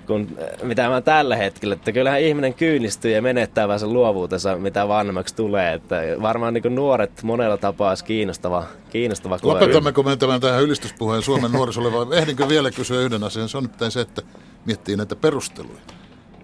[0.09, 1.75] kuin äh, mitä mä tällä hetkellä.
[1.75, 5.75] Että kyllähän ihminen kyynistyy ja menettää vähän sen luovuutensa, mitä vanhemmaksi tulee.
[5.75, 11.53] Että varmaan niin nuoret monella tapaa olisi kiinnostava, kiinnostava Lopetammeko me tämän tähän ylistyspuheen Suomen
[11.53, 13.49] nuorisolle vai ehdinkö vielä kysyä yhden asian?
[13.49, 14.23] Se on nyt se, että
[14.64, 15.81] miettii näitä perusteluja.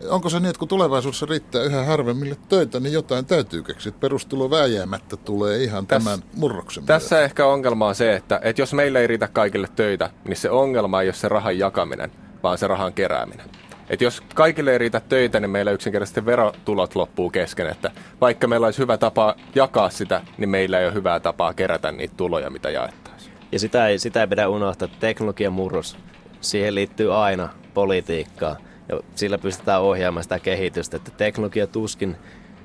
[0.09, 3.93] Onko se niin, että kun tulevaisuudessa riittää yhä harvemmille töitä, niin jotain täytyy keksiä.
[3.93, 7.25] Perustulo vääjäämättä tulee ihan Täs, tämän murroksen Tässä myötä.
[7.25, 11.03] ehkä ongelma on se, että, että jos meillä ei riitä kaikille töitä, niin se ongelma
[11.03, 12.11] ei ole se rahan jakaminen,
[12.45, 13.47] vaan se rahan kerääminen.
[13.91, 17.67] Et jos kaikille ei riitä töitä, niin meillä yksinkertaisesti verotulot loppuu kesken.
[17.67, 21.93] Että vaikka meillä olisi hyvä tapa jakaa sitä, niin meillä ei ole hyvää tapaa kerätä
[21.93, 23.35] niitä tuloja, mitä jaettaisiin.
[23.53, 25.97] Ja sitä ei, sitä ei pidä unohtaa, että teknologian murros,
[26.41, 28.57] siihen liittyy aina politiikkaa.
[28.89, 32.17] Ja sillä pystytään ohjaamaan sitä kehitystä, että teknologia tuskin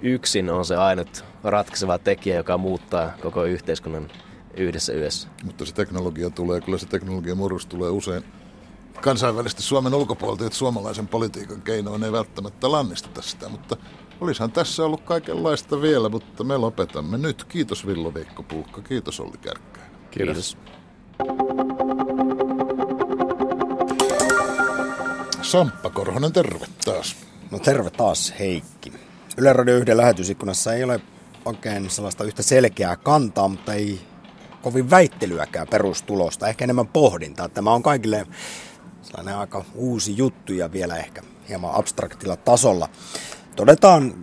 [0.01, 4.07] yksin on se ainut ratkaiseva tekijä, joka muuttaa koko yhteiskunnan
[4.57, 5.27] yhdessä yössä.
[5.43, 8.23] Mutta se teknologia tulee, kyllä se teknologian murros tulee usein
[9.01, 13.77] kansainvälisesti Suomen ulkopuolelta, että suomalaisen politiikan keinoin ei välttämättä lannisteta sitä, mutta
[14.21, 17.43] olisihan tässä ollut kaikenlaista vielä, mutta me lopetamme nyt.
[17.43, 19.91] Kiitos Villo Veikko Pulkka, kiitos Olli Kärkkäinen.
[20.11, 20.57] Kiitos.
[25.41, 27.15] Samppa Korhonen, terve taas.
[27.51, 28.93] No terve taas Heikki.
[29.37, 30.99] Yle Radio 1 lähetysikkunassa ei ole
[31.45, 34.01] oikein sellaista yhtä selkeää kantaa, mutta ei
[34.61, 37.49] kovin väittelyäkään perustulosta, ehkä enemmän pohdintaa.
[37.49, 38.27] Tämä on kaikille
[39.09, 42.89] sellainen aika uusi juttu ja vielä ehkä hieman abstraktilla tasolla.
[43.55, 44.13] Todetaan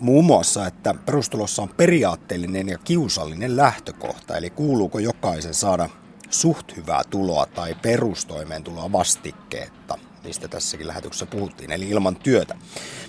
[0.00, 5.88] muun muassa, että perustulossa on periaatteellinen ja kiusallinen lähtökohta, eli kuuluuko jokaisen saada
[6.30, 9.98] suht hyvää tuloa tai perustoimeentuloa vastikkeetta.
[10.24, 12.56] mistä tässäkin lähetyksessä puhuttiin, eli ilman työtä.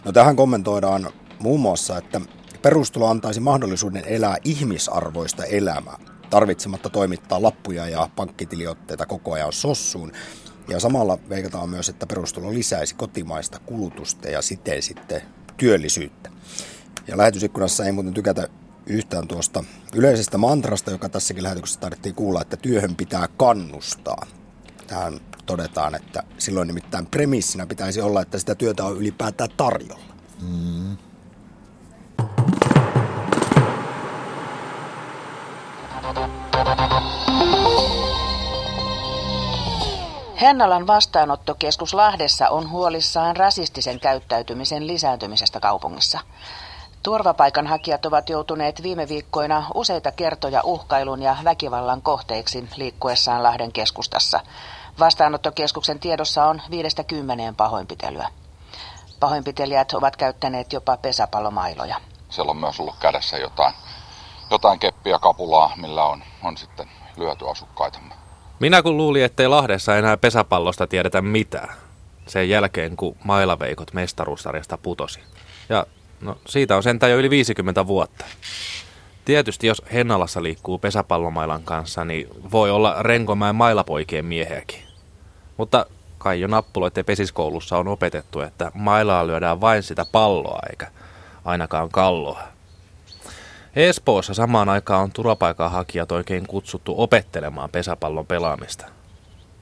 [0.06, 2.22] No tähän kommentoidaan muun muassa, että
[2.62, 5.98] perustulo antaisi mahdollisuuden elää ihmisarvoista elämää,
[6.30, 10.12] tarvitsematta toimittaa lappuja ja pankkitiliotteita koko ajan sossuun.
[10.68, 15.22] Ja samalla veikataan myös, että perustulo lisäisi kotimaista kulutusta ja siten sitten
[15.58, 16.30] työllisyyttä.
[17.08, 18.48] Ja lähetysikkunassa ei muuten tykätä
[18.86, 19.64] yhtään tuosta
[19.96, 24.26] yleisestä mantrasta, joka tässäkin lähetyksessä tarvittiin kuulla, että työhön pitää kannustaa.
[24.88, 30.14] Tähän todetaan, että silloin nimittäin premissinä pitäisi olla, että sitä työtä on ylipäätään tarjolla.
[30.42, 30.98] Mm.
[40.42, 46.20] Hennalan vastaanottokeskus Lahdessa on huolissaan rasistisen käyttäytymisen lisääntymisestä kaupungissa.
[47.04, 54.40] Turvapaikanhakijat ovat joutuneet viime viikkoina useita kertoja uhkailun ja väkivallan kohteeksi liikkuessaan Lahden keskustassa.
[55.00, 58.28] Vastaanottokeskuksen tiedossa on viidestä kymmeneen pahoinpitelyä.
[59.20, 61.96] Pahoinpitelijät ovat käyttäneet jopa pesäpallomailoja.
[62.30, 63.74] Siellä on myös ollut kädessä jotain,
[64.52, 68.17] jotain keppiä kapulaa, millä on, on sitten lyöty asukkaitamme.
[68.60, 71.70] Minä kun luulin, ettei Lahdessa enää pesäpallosta tiedetä mitään.
[72.28, 75.20] Sen jälkeen, kun mailaveikot mestaruussarjasta putosi.
[75.70, 75.86] Ja
[76.22, 78.26] no, siitä on sentään jo yli 50 vuotta.
[79.26, 84.80] Tietysti jos Hennalassa liikkuu pesäpallomailan kanssa, niin voi olla Renkomäen mailapoikien mieheäkin.
[85.58, 85.86] Mutta
[86.18, 90.88] kai jo nappuloiden pesiskoulussa on opetettu, että mailaa lyödään vain sitä palloa eikä
[91.46, 92.57] ainakaan kalloa.
[93.78, 98.86] Espoossa samaan aikaan on turvapaikanhakijat oikein kutsuttu opettelemaan pesäpallon pelaamista.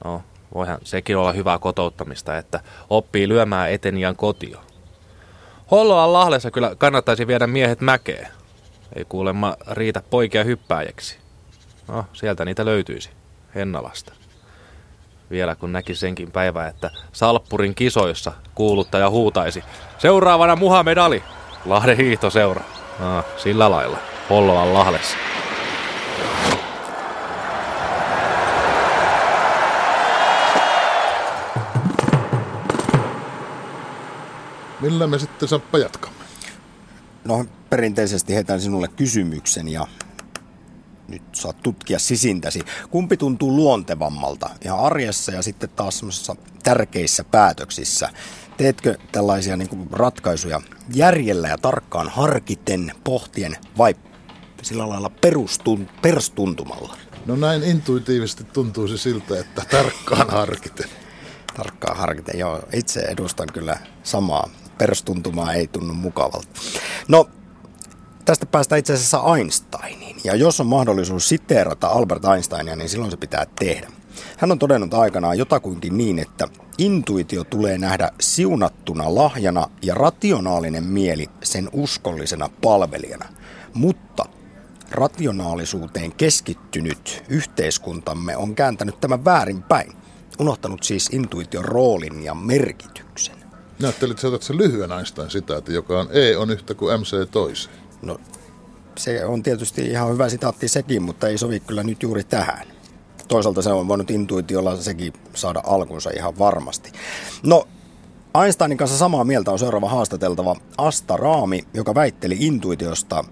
[0.05, 0.21] No,
[0.53, 4.59] voihan sekin olla hyvää kotouttamista, että oppii lyömään etenian kotio.
[5.71, 8.27] Hollolan Lahdessa kyllä kannattaisi viedä miehet mäkeen.
[8.95, 11.17] Ei kuulemma riitä poikia hyppääjäksi.
[11.87, 13.09] No, sieltä niitä löytyisi.
[13.55, 14.13] Hennalasta.
[15.31, 19.63] Vielä kun näki senkin päivä, että Salppurin kisoissa kuuluttaja huutaisi.
[19.97, 21.23] Seuraavana Muhammed Ali,
[21.65, 22.63] Lahden hiihtoseura.
[22.99, 23.97] Ah, sillä lailla.
[24.29, 25.17] Hollolan Lahdessa.
[34.81, 36.25] Millä me sitten Sappa jatkamme?
[37.23, 39.87] No perinteisesti heitän sinulle kysymyksen ja
[41.07, 42.61] nyt saat tutkia sisintäsi.
[42.91, 48.09] Kumpi tuntuu luontevammalta ja arjessa ja sitten taas semmoisissa tärkeissä päätöksissä?
[48.57, 50.61] Teetkö tällaisia niin ratkaisuja
[50.93, 53.95] järjellä ja tarkkaan harkiten, pohtien vai
[54.61, 56.97] sillä lailla perustun, perstuntumalla?
[57.25, 60.89] No näin intuitiivisesti tuntuisi siltä, että tarkkaan harkiten.
[61.57, 62.61] Tarkkaan harkiten, joo.
[62.73, 64.49] Itse edustan kyllä samaa.
[64.77, 66.47] Perstuntumaa ei tunnu mukavalta.
[67.07, 67.29] No,
[68.25, 70.17] tästä päästään itse asiassa Einsteiniin.
[70.23, 73.87] Ja jos on mahdollisuus siteerata Albert Einsteinia, niin silloin se pitää tehdä.
[74.37, 76.47] Hän on todennut aikanaan jotakuinkin niin, että
[76.77, 83.25] intuitio tulee nähdä siunattuna lahjana ja rationaalinen mieli sen uskollisena palvelijana.
[83.73, 84.25] Mutta
[84.91, 89.93] rationaalisuuteen keskittynyt yhteiskuntamme on kääntänyt tämän väärinpäin.
[90.39, 93.35] Unohtanut siis intuition roolin ja merkityksen.
[93.79, 97.75] Näyttelit että otat sen lyhyen Einstein-sitaatin, joka on E on yhtä kuin MC toiseen.
[98.01, 98.17] No,
[98.97, 102.74] se on tietysti ihan hyvä sitaatti sekin, mutta ei sovi kyllä nyt juuri tähän.
[103.27, 106.91] Toisaalta se on voinut intuitiolla sekin saada alkunsa ihan varmasti.
[107.43, 107.67] No,
[108.43, 113.23] Einsteinin kanssa samaa mieltä on seuraava haastateltava Asta Raami, joka väitteli intuitiosta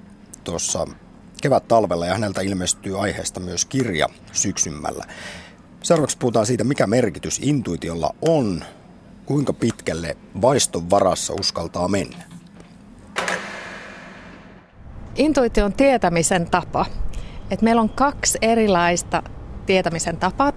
[0.44, 0.88] tuossa
[1.42, 5.06] kevät-talvella ja häneltä ilmestyy aiheesta myös kirja syksymmällä.
[5.84, 8.64] Seuraavaksi puhutaan siitä, mikä merkitys intuitiolla on,
[9.26, 12.24] kuinka pitkälle vaiston varassa uskaltaa mennä.
[15.16, 16.86] Intuitio on tietämisen tapa.
[17.52, 19.24] Et meillä on kaksi erilaista
[19.65, 20.54] tietämisen tapaa.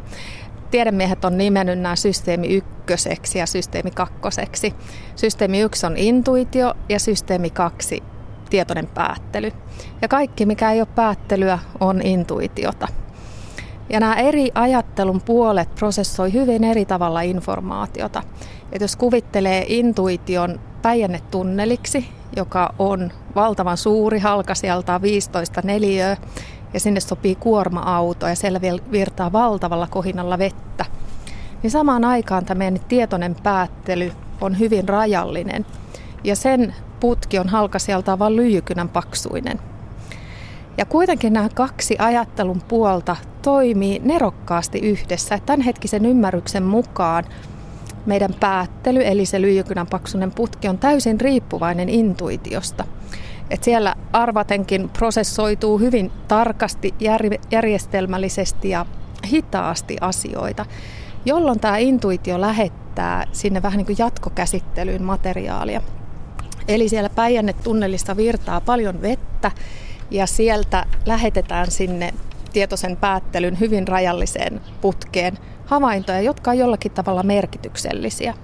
[0.70, 4.74] Tiedemiehet on nimennyt nämä systeemi ykköseksi ja systeemi kakkoseksi.
[5.16, 8.02] Systeemi yksi on intuitio ja systeemi kaksi
[8.50, 9.52] tietoinen päättely.
[10.02, 12.88] Ja kaikki, mikä ei ole päättelyä, on intuitiota.
[13.90, 18.22] Ja nämä eri ajattelun puolet prosessoi hyvin eri tavalla informaatiota.
[18.72, 26.16] Et jos kuvittelee intuition päijännetunneliksi, joka on valtavan suuri, halkasijaltaan 15 neliöä,
[26.76, 28.60] ja sinne sopii kuorma-auto ja siellä
[28.92, 30.84] virtaa valtavalla kohinalla vettä,
[31.62, 35.66] niin samaan aikaan tämä meidän tietoinen päättely on hyvin rajallinen.
[36.24, 39.60] Ja sen putki on halkasijaltaan vain lyijykynän paksuinen.
[40.78, 45.38] Ja kuitenkin nämä kaksi ajattelun puolta toimii nerokkaasti yhdessä.
[45.46, 47.24] Tämänhetkisen ymmärryksen mukaan
[48.06, 52.84] meidän päättely, eli se lyijykynän paksuinen putki, on täysin riippuvainen intuitiosta.
[53.50, 56.94] Et siellä arvatenkin prosessoituu hyvin tarkasti,
[57.50, 58.86] järjestelmällisesti ja
[59.30, 60.66] hitaasti asioita.
[61.24, 65.82] jolloin tämä intuitio lähettää sinne vähän niin kuin jatkokäsittelyyn materiaalia.
[66.68, 69.50] Eli siellä Päijänne-tunnelista virtaa paljon vettä
[70.10, 72.14] ja sieltä lähetetään sinne
[72.52, 78.34] tietoisen päättelyn hyvin rajalliseen putkeen havaintoja, jotka on jollakin tavalla merkityksellisiä.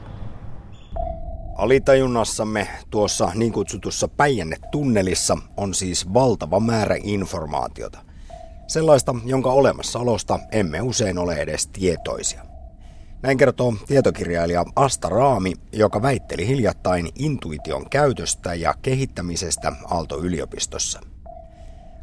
[1.56, 7.98] Alitajunnassamme tuossa niin kutsutussa Päijänne-tunnelissa on siis valtava määrä informaatiota.
[8.66, 12.44] Sellaista, jonka olemassaolosta emme usein ole edes tietoisia.
[13.22, 21.00] Näin kertoo tietokirjailija Asta Raami, joka väitteli hiljattain intuition käytöstä ja kehittämisestä Aalto-yliopistossa.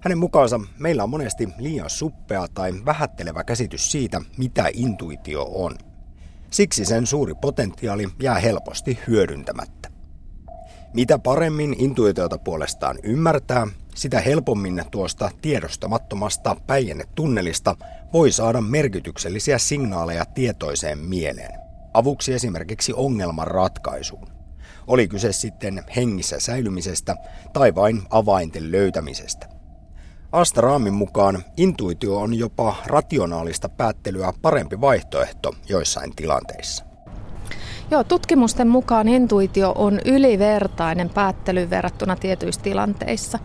[0.02, 5.76] Hänen mukaansa meillä on monesti liian suppea tai vähättelevä käsitys siitä, mitä intuitio on.
[6.50, 9.90] Siksi sen suuri potentiaali jää helposti hyödyntämättä.
[10.94, 17.76] Mitä paremmin intuitiota puolestaan ymmärtää, sitä helpommin tuosta tiedostamattomasta päijännetunnelista
[18.14, 21.60] voi saada merkityksellisiä signaaleja tietoiseen mieleen.
[21.94, 24.28] Avuksi esimerkiksi ongelman ratkaisuun.
[24.88, 27.16] Oli kyse sitten hengissä säilymisestä
[27.54, 29.49] tai vain avainten löytämisestä.
[30.32, 36.86] Asta Raamin mukaan intuitio on jopa rationaalista päättelyä parempi vaihtoehto joissain tilanteissa.
[37.92, 43.40] Joo, tutkimusten mukaan intuitio on ylivertainen päättelyyn verrattuna tietyissä tilanteissa.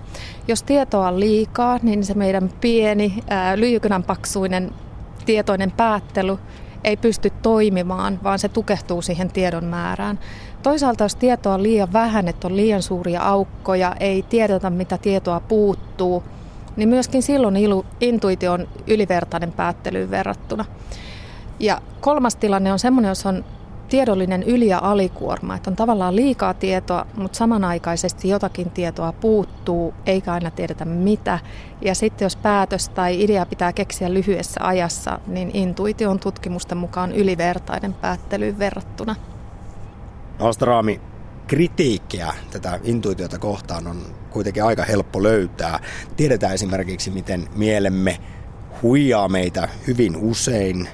[0.49, 3.25] Jos tietoa on liikaa, niin se meidän pieni,
[3.57, 4.71] lyijykynän paksuinen
[5.27, 6.39] tietoinen päättely
[6.85, 10.19] ei pysty toimimaan, vaan se tukehtuu siihen tiedon määrään.
[10.63, 15.41] Toisaalta jos tietoa on liian vähän, että on liian suuria aukkoja, ei tiedetä mitä tietoa
[15.41, 16.23] puuttuu,
[16.77, 20.65] niin myöskin silloin ilu, intuitio on ylivertainen päättelyyn verrattuna.
[21.61, 23.45] Ja kolmas tilanne on semmoinen, jos on
[23.89, 30.33] tiedollinen yli- ja alikuorma, että on tavallaan liikaa tietoa, mutta samanaikaisesti jotakin tietoa puuttuu, eikä
[30.33, 31.39] aina tiedetä mitä.
[31.81, 37.13] Ja sitten jos päätös tai idea pitää keksiä lyhyessä ajassa, niin intuitio on tutkimusten mukaan
[37.13, 39.17] ylivertainen päättelyyn verrattuna.
[40.39, 41.01] Astraami,
[41.47, 43.97] kritiikkiä tätä intuitiota kohtaan on
[44.35, 45.81] kuitenkin aika helppo löytää.
[46.17, 48.19] Tiedetään esimerkiksi, miten mielemme
[48.83, 50.89] huijaa meitä hyvin usein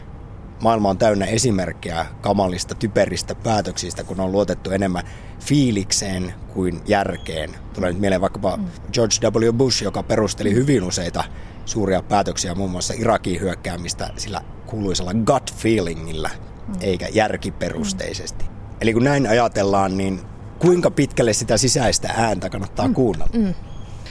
[0.60, 5.04] maailma on täynnä esimerkkejä kamalista, typeristä päätöksistä, kun on luotettu enemmän
[5.40, 7.50] fiilikseen kuin järkeen.
[7.74, 8.64] Tulee nyt mieleen vaikkapa mm.
[8.92, 9.52] George W.
[9.52, 11.24] Bush, joka perusteli hyvin useita
[11.64, 16.30] suuria päätöksiä, muun muassa Irakin hyökkäämistä sillä kuuluisella gut feelingillä,
[16.68, 16.74] mm.
[16.80, 18.44] eikä järkiperusteisesti.
[18.80, 20.20] Eli kun näin ajatellaan, niin
[20.60, 22.94] kuinka pitkälle sitä sisäistä ääntä kannattaa mm.
[22.94, 23.30] kuunnella?
[23.32, 23.54] Mm.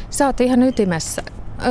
[0.10, 1.24] Sä oot ihan ytimessä.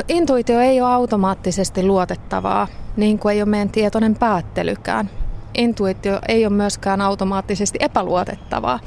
[0.08, 5.10] Intuitio ei ole automaattisesti luotettavaa, niin kuin ei ole meidän tietoinen päättelykään.
[5.54, 8.80] Intuitio ei ole myöskään automaattisesti epäluotettavaa.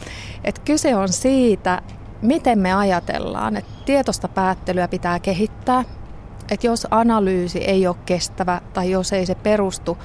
[0.43, 1.81] Et kyse on siitä,
[2.21, 5.83] miten me ajatellaan, että tietoista päättelyä pitää kehittää.
[6.51, 9.97] Että jos analyysi ei ole kestävä tai jos ei se perustu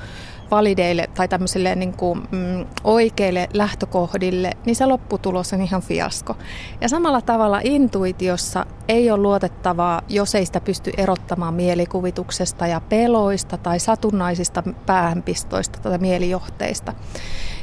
[0.50, 6.36] valideille tai tämmöisille niin kuin, mm, oikeille lähtökohdille, niin se lopputulos on ihan fiasko.
[6.80, 13.58] Ja samalla tavalla intuitiossa ei ole luotettavaa, jos ei sitä pysty erottamaan mielikuvituksesta ja peloista
[13.58, 16.92] tai satunnaisista päähänpistoista tai mielijohteista.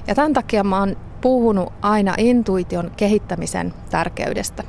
[0.08, 4.64] Ja tämän takia mä oon puhunut aina intuition kehittämisen tärkeydestä.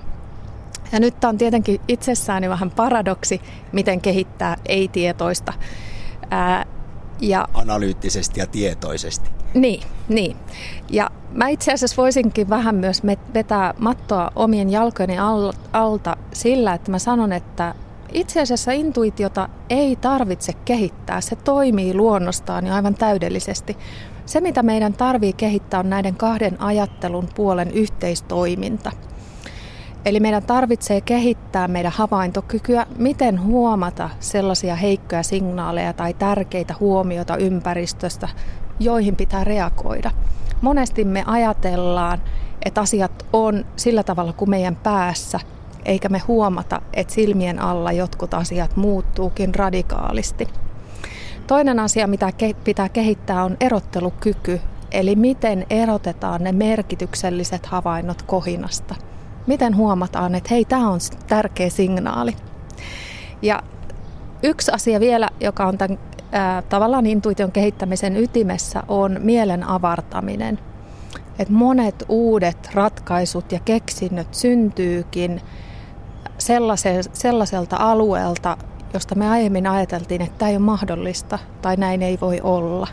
[0.93, 3.41] Ja nyt tämä on tietenkin itsessään vähän paradoksi,
[3.73, 5.53] miten kehittää ei-tietoista.
[6.31, 6.67] Ää,
[7.29, 9.31] ja, Analyyttisesti ja tietoisesti.
[9.55, 10.37] Niin, niin.
[10.91, 13.03] Ja mä itse asiassa voisinkin vähän myös
[13.35, 15.17] vetää mattoa omien jalkojeni
[15.73, 17.75] alta sillä, että mä sanon, että
[18.13, 21.21] itse asiassa intuitiota ei tarvitse kehittää.
[21.21, 23.77] Se toimii luonnostaan ja aivan täydellisesti.
[24.27, 28.93] Se, mitä meidän tarvii kehittää, on näiden kahden ajattelun puolen yhteistoiminta–
[30.05, 38.29] Eli meidän tarvitsee kehittää meidän havaintokykyä, miten huomata sellaisia heikkoja signaaleja tai tärkeitä huomioita ympäristöstä,
[38.81, 40.11] joihin pitää reagoida.
[40.61, 42.23] Monesti me ajatellaan,
[42.65, 45.41] että asiat on sillä tavalla kuin meidän päässä,
[45.85, 50.49] eikä me huomata, että silmien alla jotkut asiat muuttuukin radikaalisti.
[51.47, 52.31] Toinen asia, mitä
[52.65, 54.61] pitää kehittää, on erottelukyky,
[54.93, 58.95] eli miten erotetaan ne merkitykselliset havainnot kohinasta–
[59.47, 62.37] miten huomataan, että hei, tämä on tärkeä signaali.
[63.43, 63.63] Ja
[64.43, 65.99] yksi asia vielä, joka on tämän
[66.33, 70.59] ää, tavallaan intuition kehittämisen ytimessä, on mielen avartaminen.
[71.39, 75.41] Et monet uudet ratkaisut ja keksinnöt syntyykin
[77.13, 78.57] sellaiselta alueelta,
[78.95, 82.87] josta me aiemmin ajateltiin, että tämä ei ole mahdollista tai näin ei voi olla.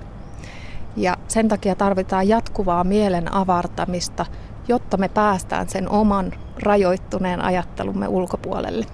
[0.95, 4.25] Ja sen takia tarvitaan jatkuvaa mielen avartamista,
[4.67, 6.33] jotta me päästään sen oman
[6.63, 8.85] rajoittuneen ajattelumme ulkopuolelle.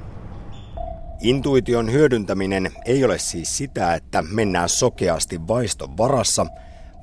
[1.21, 6.45] Intuition hyödyntäminen ei ole siis sitä, että mennään sokeasti vaiston varassa,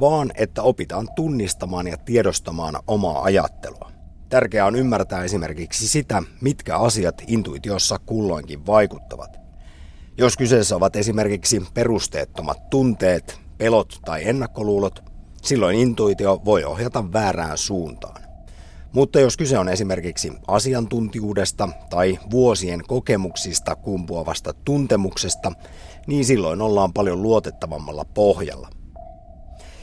[0.00, 3.90] vaan että opitaan tunnistamaan ja tiedostamaan omaa ajattelua.
[4.28, 9.36] Tärkeää on ymmärtää esimerkiksi sitä, mitkä asiat intuitiossa kulloinkin vaikuttavat.
[10.18, 15.02] Jos kyseessä ovat esimerkiksi perusteettomat tunteet, pelot tai ennakkoluulot,
[15.42, 18.23] silloin intuitio voi ohjata väärään suuntaan.
[18.94, 25.52] Mutta jos kyse on esimerkiksi asiantuntijuudesta tai vuosien kokemuksista kumpuavasta tuntemuksesta,
[26.06, 28.68] niin silloin ollaan paljon luotettavammalla pohjalla.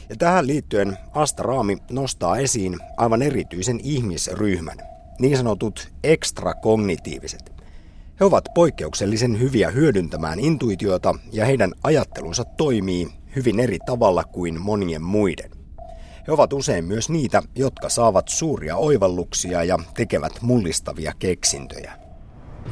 [0.08, 4.78] Ja tähän liittyen Asta Raami nostaa esiin aivan erityisen ihmisryhmän,
[5.18, 7.52] niin sanotut ekstrakognitiiviset.
[8.20, 15.02] He ovat poikkeuksellisen hyviä hyödyntämään intuitiota ja heidän ajattelunsa toimii hyvin eri tavalla kuin monien
[15.02, 15.61] muiden.
[16.26, 21.92] He ovat usein myös niitä, jotka saavat suuria oivalluksia ja tekevät mullistavia keksintöjä.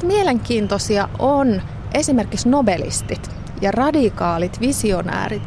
[0.03, 1.63] Mielenkiintoisia on
[1.95, 3.31] esimerkiksi nobelistit
[3.61, 5.43] ja radikaalit visionäärit,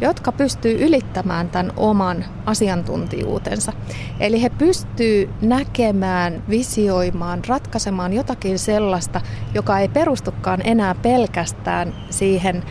[0.00, 3.72] jotka pystyy ylittämään tämän oman asiantuntijuutensa.
[4.20, 9.20] Eli he pystyy näkemään, visioimaan, ratkaisemaan jotakin sellaista,
[9.54, 12.62] joka ei perustukaan enää pelkästään siihen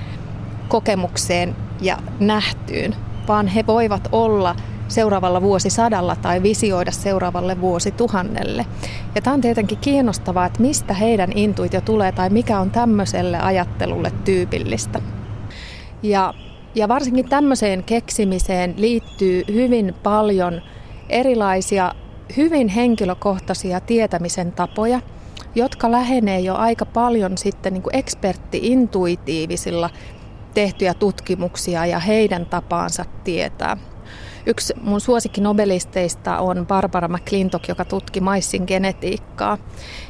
[0.67, 2.95] kokemukseen ja nähtyyn,
[3.27, 4.55] vaan he voivat olla
[4.87, 8.65] seuraavalla vuosisadalla tai visioida seuraavalle vuosituhannelle.
[9.15, 14.11] Ja tämä on tietenkin kiinnostavaa, että mistä heidän intuitio tulee tai mikä on tämmöiselle ajattelulle
[14.25, 15.01] tyypillistä.
[16.03, 16.33] Ja,
[16.75, 20.61] ja varsinkin tämmöiseen keksimiseen liittyy hyvin paljon
[21.09, 21.93] erilaisia
[22.37, 25.01] hyvin henkilökohtaisia tietämisen tapoja,
[25.55, 29.89] jotka lähenee jo aika paljon sitten niin kuin ekspertti-intuitiivisilla
[30.53, 33.77] tehtyjä tutkimuksia ja heidän tapaansa tietää.
[34.49, 39.57] Yksi mun suosikki nobelisteista on Barbara McClintock, joka tutki maissin genetiikkaa.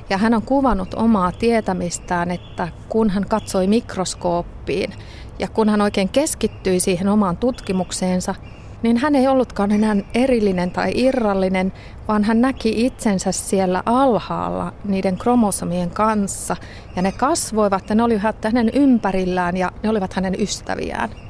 [0.10, 4.94] Ja hän on kuvannut omaa tietämistään, että kun hän katsoi mikroskooppiin
[5.40, 8.36] ja kun hän oikein keskittyi siihen omaan tutkimukseensa,
[8.84, 11.74] niin hän ei ollutkaan enää erillinen tai irrallinen,
[12.08, 16.56] vaan hän näki itsensä siellä alhaalla niiden kromosomien kanssa.
[16.96, 21.27] Ja ne kasvoivat ja ne olivat hänen ympärillään ja ne olivat hänen ystäviään.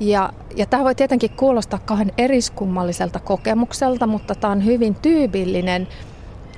[0.00, 5.88] Ja, ja tämä voi tietenkin kuulostaa kauhean eriskummalliselta kokemukselta, mutta tämä on hyvin tyypillinen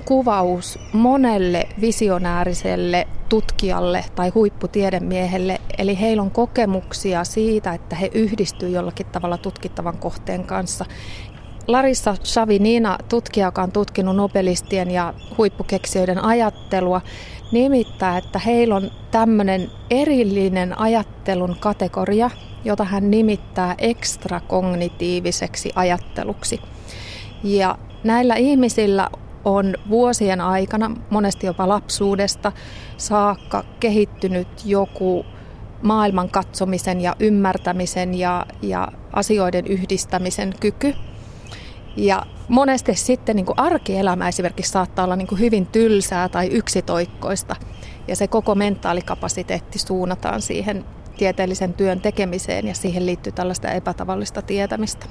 [0.05, 5.61] kuvaus monelle visionääriselle tutkijalle tai huipputiedemiehelle.
[5.77, 10.85] Eli heillä on kokemuksia siitä, että he yhdistyy jollakin tavalla tutkittavan kohteen kanssa.
[11.67, 17.01] Larissa Chavinina, tutkija, joka on tutkinut nobelistien ja huippukeksijöiden ajattelua,
[17.51, 22.29] nimittää, että heillä on tämmöinen erillinen ajattelun kategoria,
[22.63, 26.61] jota hän nimittää ekstrakognitiiviseksi ajatteluksi.
[27.43, 29.09] Ja näillä ihmisillä
[29.45, 32.51] on vuosien aikana, monesti jopa lapsuudesta
[32.97, 35.25] saakka kehittynyt joku
[35.81, 40.93] maailman katsomisen ja ymmärtämisen ja, ja asioiden yhdistämisen kyky.
[41.97, 47.55] Ja monesti sitten niin kuin arkielämä esimerkiksi saattaa olla niin kuin hyvin tylsää tai yksitoikkoista.
[48.07, 50.85] Ja se koko mentaalikapasiteetti suunnataan siihen
[51.17, 55.05] tieteellisen työn tekemiseen ja siihen liittyy tällaista epätavallista tietämistä.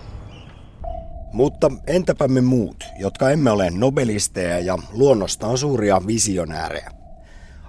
[1.33, 6.91] Mutta entäpä me muut, jotka emme ole nobelisteja ja luonnostaan suuria visionäärejä?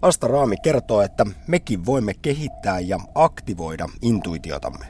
[0.01, 4.85] Asta Raami kertoo, että mekin voimme kehittää ja aktivoida intuitiotamme.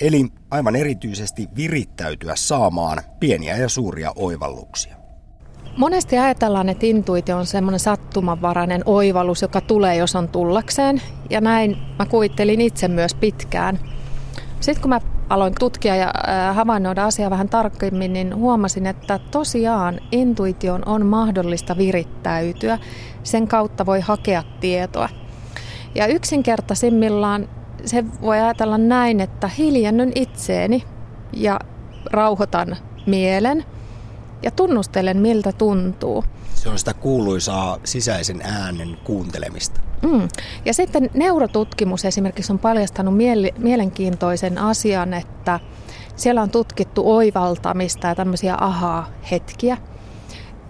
[0.00, 4.97] Eli aivan erityisesti virittäytyä saamaan pieniä ja suuria oivalluksia.
[5.76, 11.02] Monesti ajatellaan, että intuitio on semmoinen sattumanvarainen oivallus, joka tulee, jos on tullakseen.
[11.30, 13.78] Ja näin mä kuvittelin itse myös pitkään.
[14.60, 16.12] Sitten kun mä aloin tutkia ja
[16.52, 22.78] havainnoida asiaa vähän tarkemmin, niin huomasin, että tosiaan intuition on mahdollista virittäytyä.
[23.22, 25.08] Sen kautta voi hakea tietoa.
[25.94, 27.48] Ja yksinkertaisimmillaan
[27.84, 30.84] se voi ajatella näin, että hiljennyn itseeni
[31.32, 31.60] ja
[32.12, 33.64] rauhoitan mielen–
[34.42, 36.24] ja tunnustelen, miltä tuntuu.
[36.54, 39.80] Se on sitä kuuluisaa sisäisen äänen kuuntelemista.
[40.02, 40.28] Mm.
[40.64, 45.60] Ja sitten neurotutkimus esimerkiksi on paljastanut miele- mielenkiintoisen asian, että
[46.16, 49.76] siellä on tutkittu oivaltamista ja tämmöisiä ahaa-hetkiä.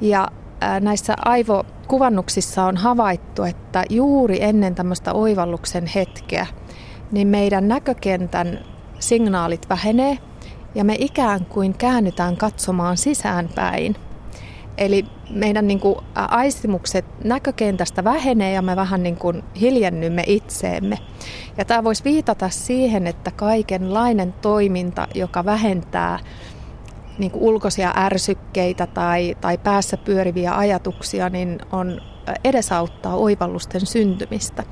[0.01, 0.29] Ja
[0.81, 6.47] näissä aivokuvannuksissa on havaittu, että juuri ennen tämmöistä oivalluksen hetkeä,
[7.13, 8.59] niin meidän näkökentän
[8.99, 10.19] signaalit vähenee
[10.79, 13.97] ja me ikään kuin käännytään katsomaan sisäänpäin.
[14.77, 20.99] Eli meidän niin kuin, aistimukset näkökentästä vähenee ja me vähän niin kuin hiljennymme itseemme.
[21.57, 26.19] Ja tämä voisi viitata siihen, että kaikenlainen toiminta, joka vähentää
[27.19, 32.01] niin kuin ulkoisia ärsykkeitä tai, tai päässä pyöriviä ajatuksia, niin on
[32.45, 34.65] edesauttaa oivallusten syntymistä.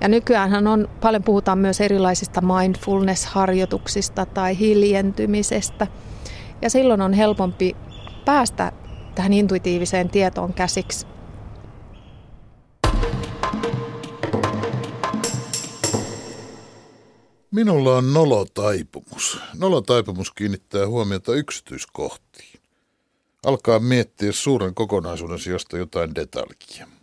[0.00, 5.86] Ja nykyään on, paljon puhutaan myös erilaisista mindfulness-harjoituksista tai hiljentymisestä.
[6.62, 7.76] Ja silloin on helpompi
[8.24, 8.72] päästä
[9.14, 11.06] tähän intuitiiviseen tietoon käsiksi.
[17.50, 19.40] Minulla on nolotaipumus.
[19.58, 22.60] Nolotaipumus kiinnittää huomiota yksityiskohtiin.
[23.46, 26.97] Alkaa miettiä suuren kokonaisuuden sijasta jotain detaljia.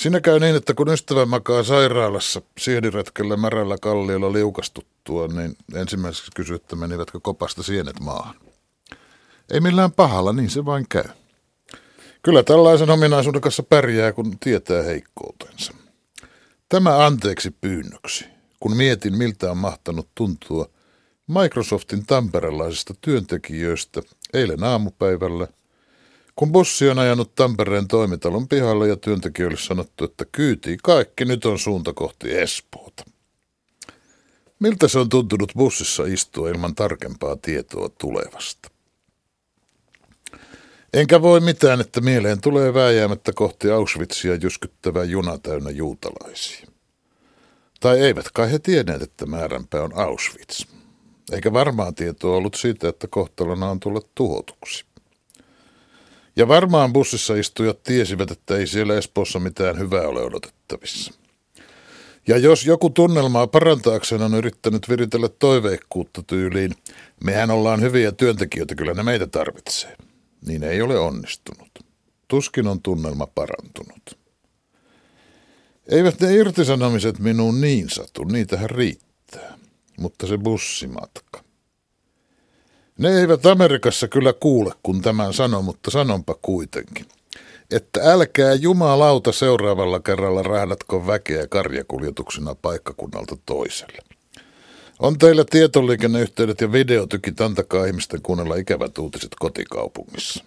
[0.00, 6.56] Siinä käy niin, että kun ystävä makaa sairaalassa siediretkellä märällä kalliolla liukastuttua, niin ensimmäiseksi kysyy,
[6.56, 8.34] että menivätkö kopasta sienet maahan.
[9.50, 11.04] Ei millään pahalla, niin se vain käy.
[12.22, 15.74] Kyllä tällaisen ominaisuuden kanssa pärjää, kun tietää heikkoutensa.
[16.68, 18.24] Tämä anteeksi pyynnöksi,
[18.60, 20.70] kun mietin miltä on mahtanut tuntua
[21.26, 24.02] Microsoftin tamperelaisista työntekijöistä
[24.34, 25.48] eilen aamupäivällä,
[26.36, 31.58] kun bussi on ajanut Tampereen toimitalon pihalle ja työntekijöille sanottu, että kyyti kaikki, nyt on
[31.58, 33.04] suunta kohti Espoota.
[34.58, 38.70] Miltä se on tuntunut bussissa istua ilman tarkempaa tietoa tulevasta?
[40.92, 46.66] Enkä voi mitään, että mieleen tulee vääjäämättä kohti Auschwitzia jyskyttävä juna täynnä juutalaisia.
[47.80, 50.66] Tai eivät kai he tienneet, että määränpää on Auschwitz.
[51.32, 54.84] Eikä varmaan tietoa ollut siitä, että kohtalona on tullut tuhotuksi.
[56.40, 61.14] Ja varmaan bussissa istujat tiesivät, että ei siellä Espoossa mitään hyvää ole odotettavissa.
[62.28, 66.74] Ja jos joku tunnelmaa parantaakseen on yrittänyt viritellä toiveikkuutta tyyliin,
[67.24, 69.96] mehän ollaan hyviä työntekijöitä, kyllä ne meitä tarvitsee–
[70.46, 71.68] niin ei ole onnistunut.
[72.28, 74.18] Tuskin on tunnelma parantunut.
[75.88, 79.58] Eivät ne irtisanomiset minuun niin satu, niitähän riittää.
[79.98, 81.44] Mutta se bussimatka.
[83.00, 87.06] Ne eivät Amerikassa kyllä kuule, kun tämän sanon, mutta sanonpa kuitenkin.
[87.70, 93.98] Että älkää jumalauta seuraavalla kerralla rahdatko väkeä karjakuljetuksena paikkakunnalta toiselle.
[94.98, 100.44] On teillä tietoliikenneyhteydet ja videotykit, antakaa ihmisten kuunnella ikävät uutiset kotikaupungissa.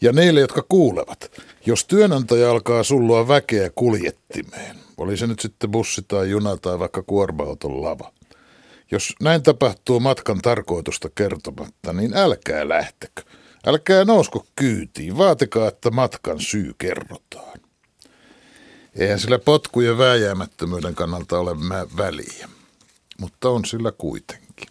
[0.00, 1.30] Ja niille, jotka kuulevat,
[1.66, 7.02] jos työnantaja alkaa sullua väkeä kuljettimeen, oli se nyt sitten bussi tai juna tai vaikka
[7.02, 8.12] kuorma-auton lava.
[8.90, 13.22] Jos näin tapahtuu matkan tarkoitusta kertomatta, niin älkää lähtekö.
[13.66, 17.60] Älkää nousko kyytiin, vaatikaa, että matkan syy kerrotaan.
[18.94, 21.56] Eihän sillä potkujen vääjäämättömyyden kannalta ole
[21.96, 22.48] väliä
[23.20, 24.68] mutta on sillä kuitenkin.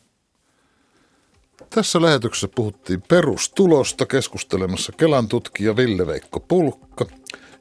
[1.69, 7.05] Tässä lähetyksessä puhuttiin perustulosta keskustelemassa Kelan tutkija Ville-Veikko Pulkka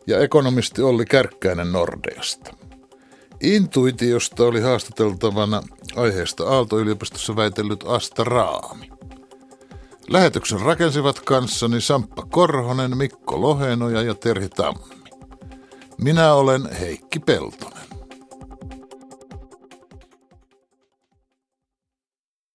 [0.06, 2.65] ja ekonomisti Olli Kärkkäinen Nordeasta.
[3.40, 5.62] Intuitiosta oli haastateltavana
[5.96, 8.90] aiheesta Aalto-yliopistossa väitellyt Asta Raami.
[10.08, 14.96] Lähetyksen rakensivat kanssani Samppa Korhonen, Mikko Lohenoja ja Terhi Tammi.
[15.98, 17.85] Minä olen Heikki Peltonen.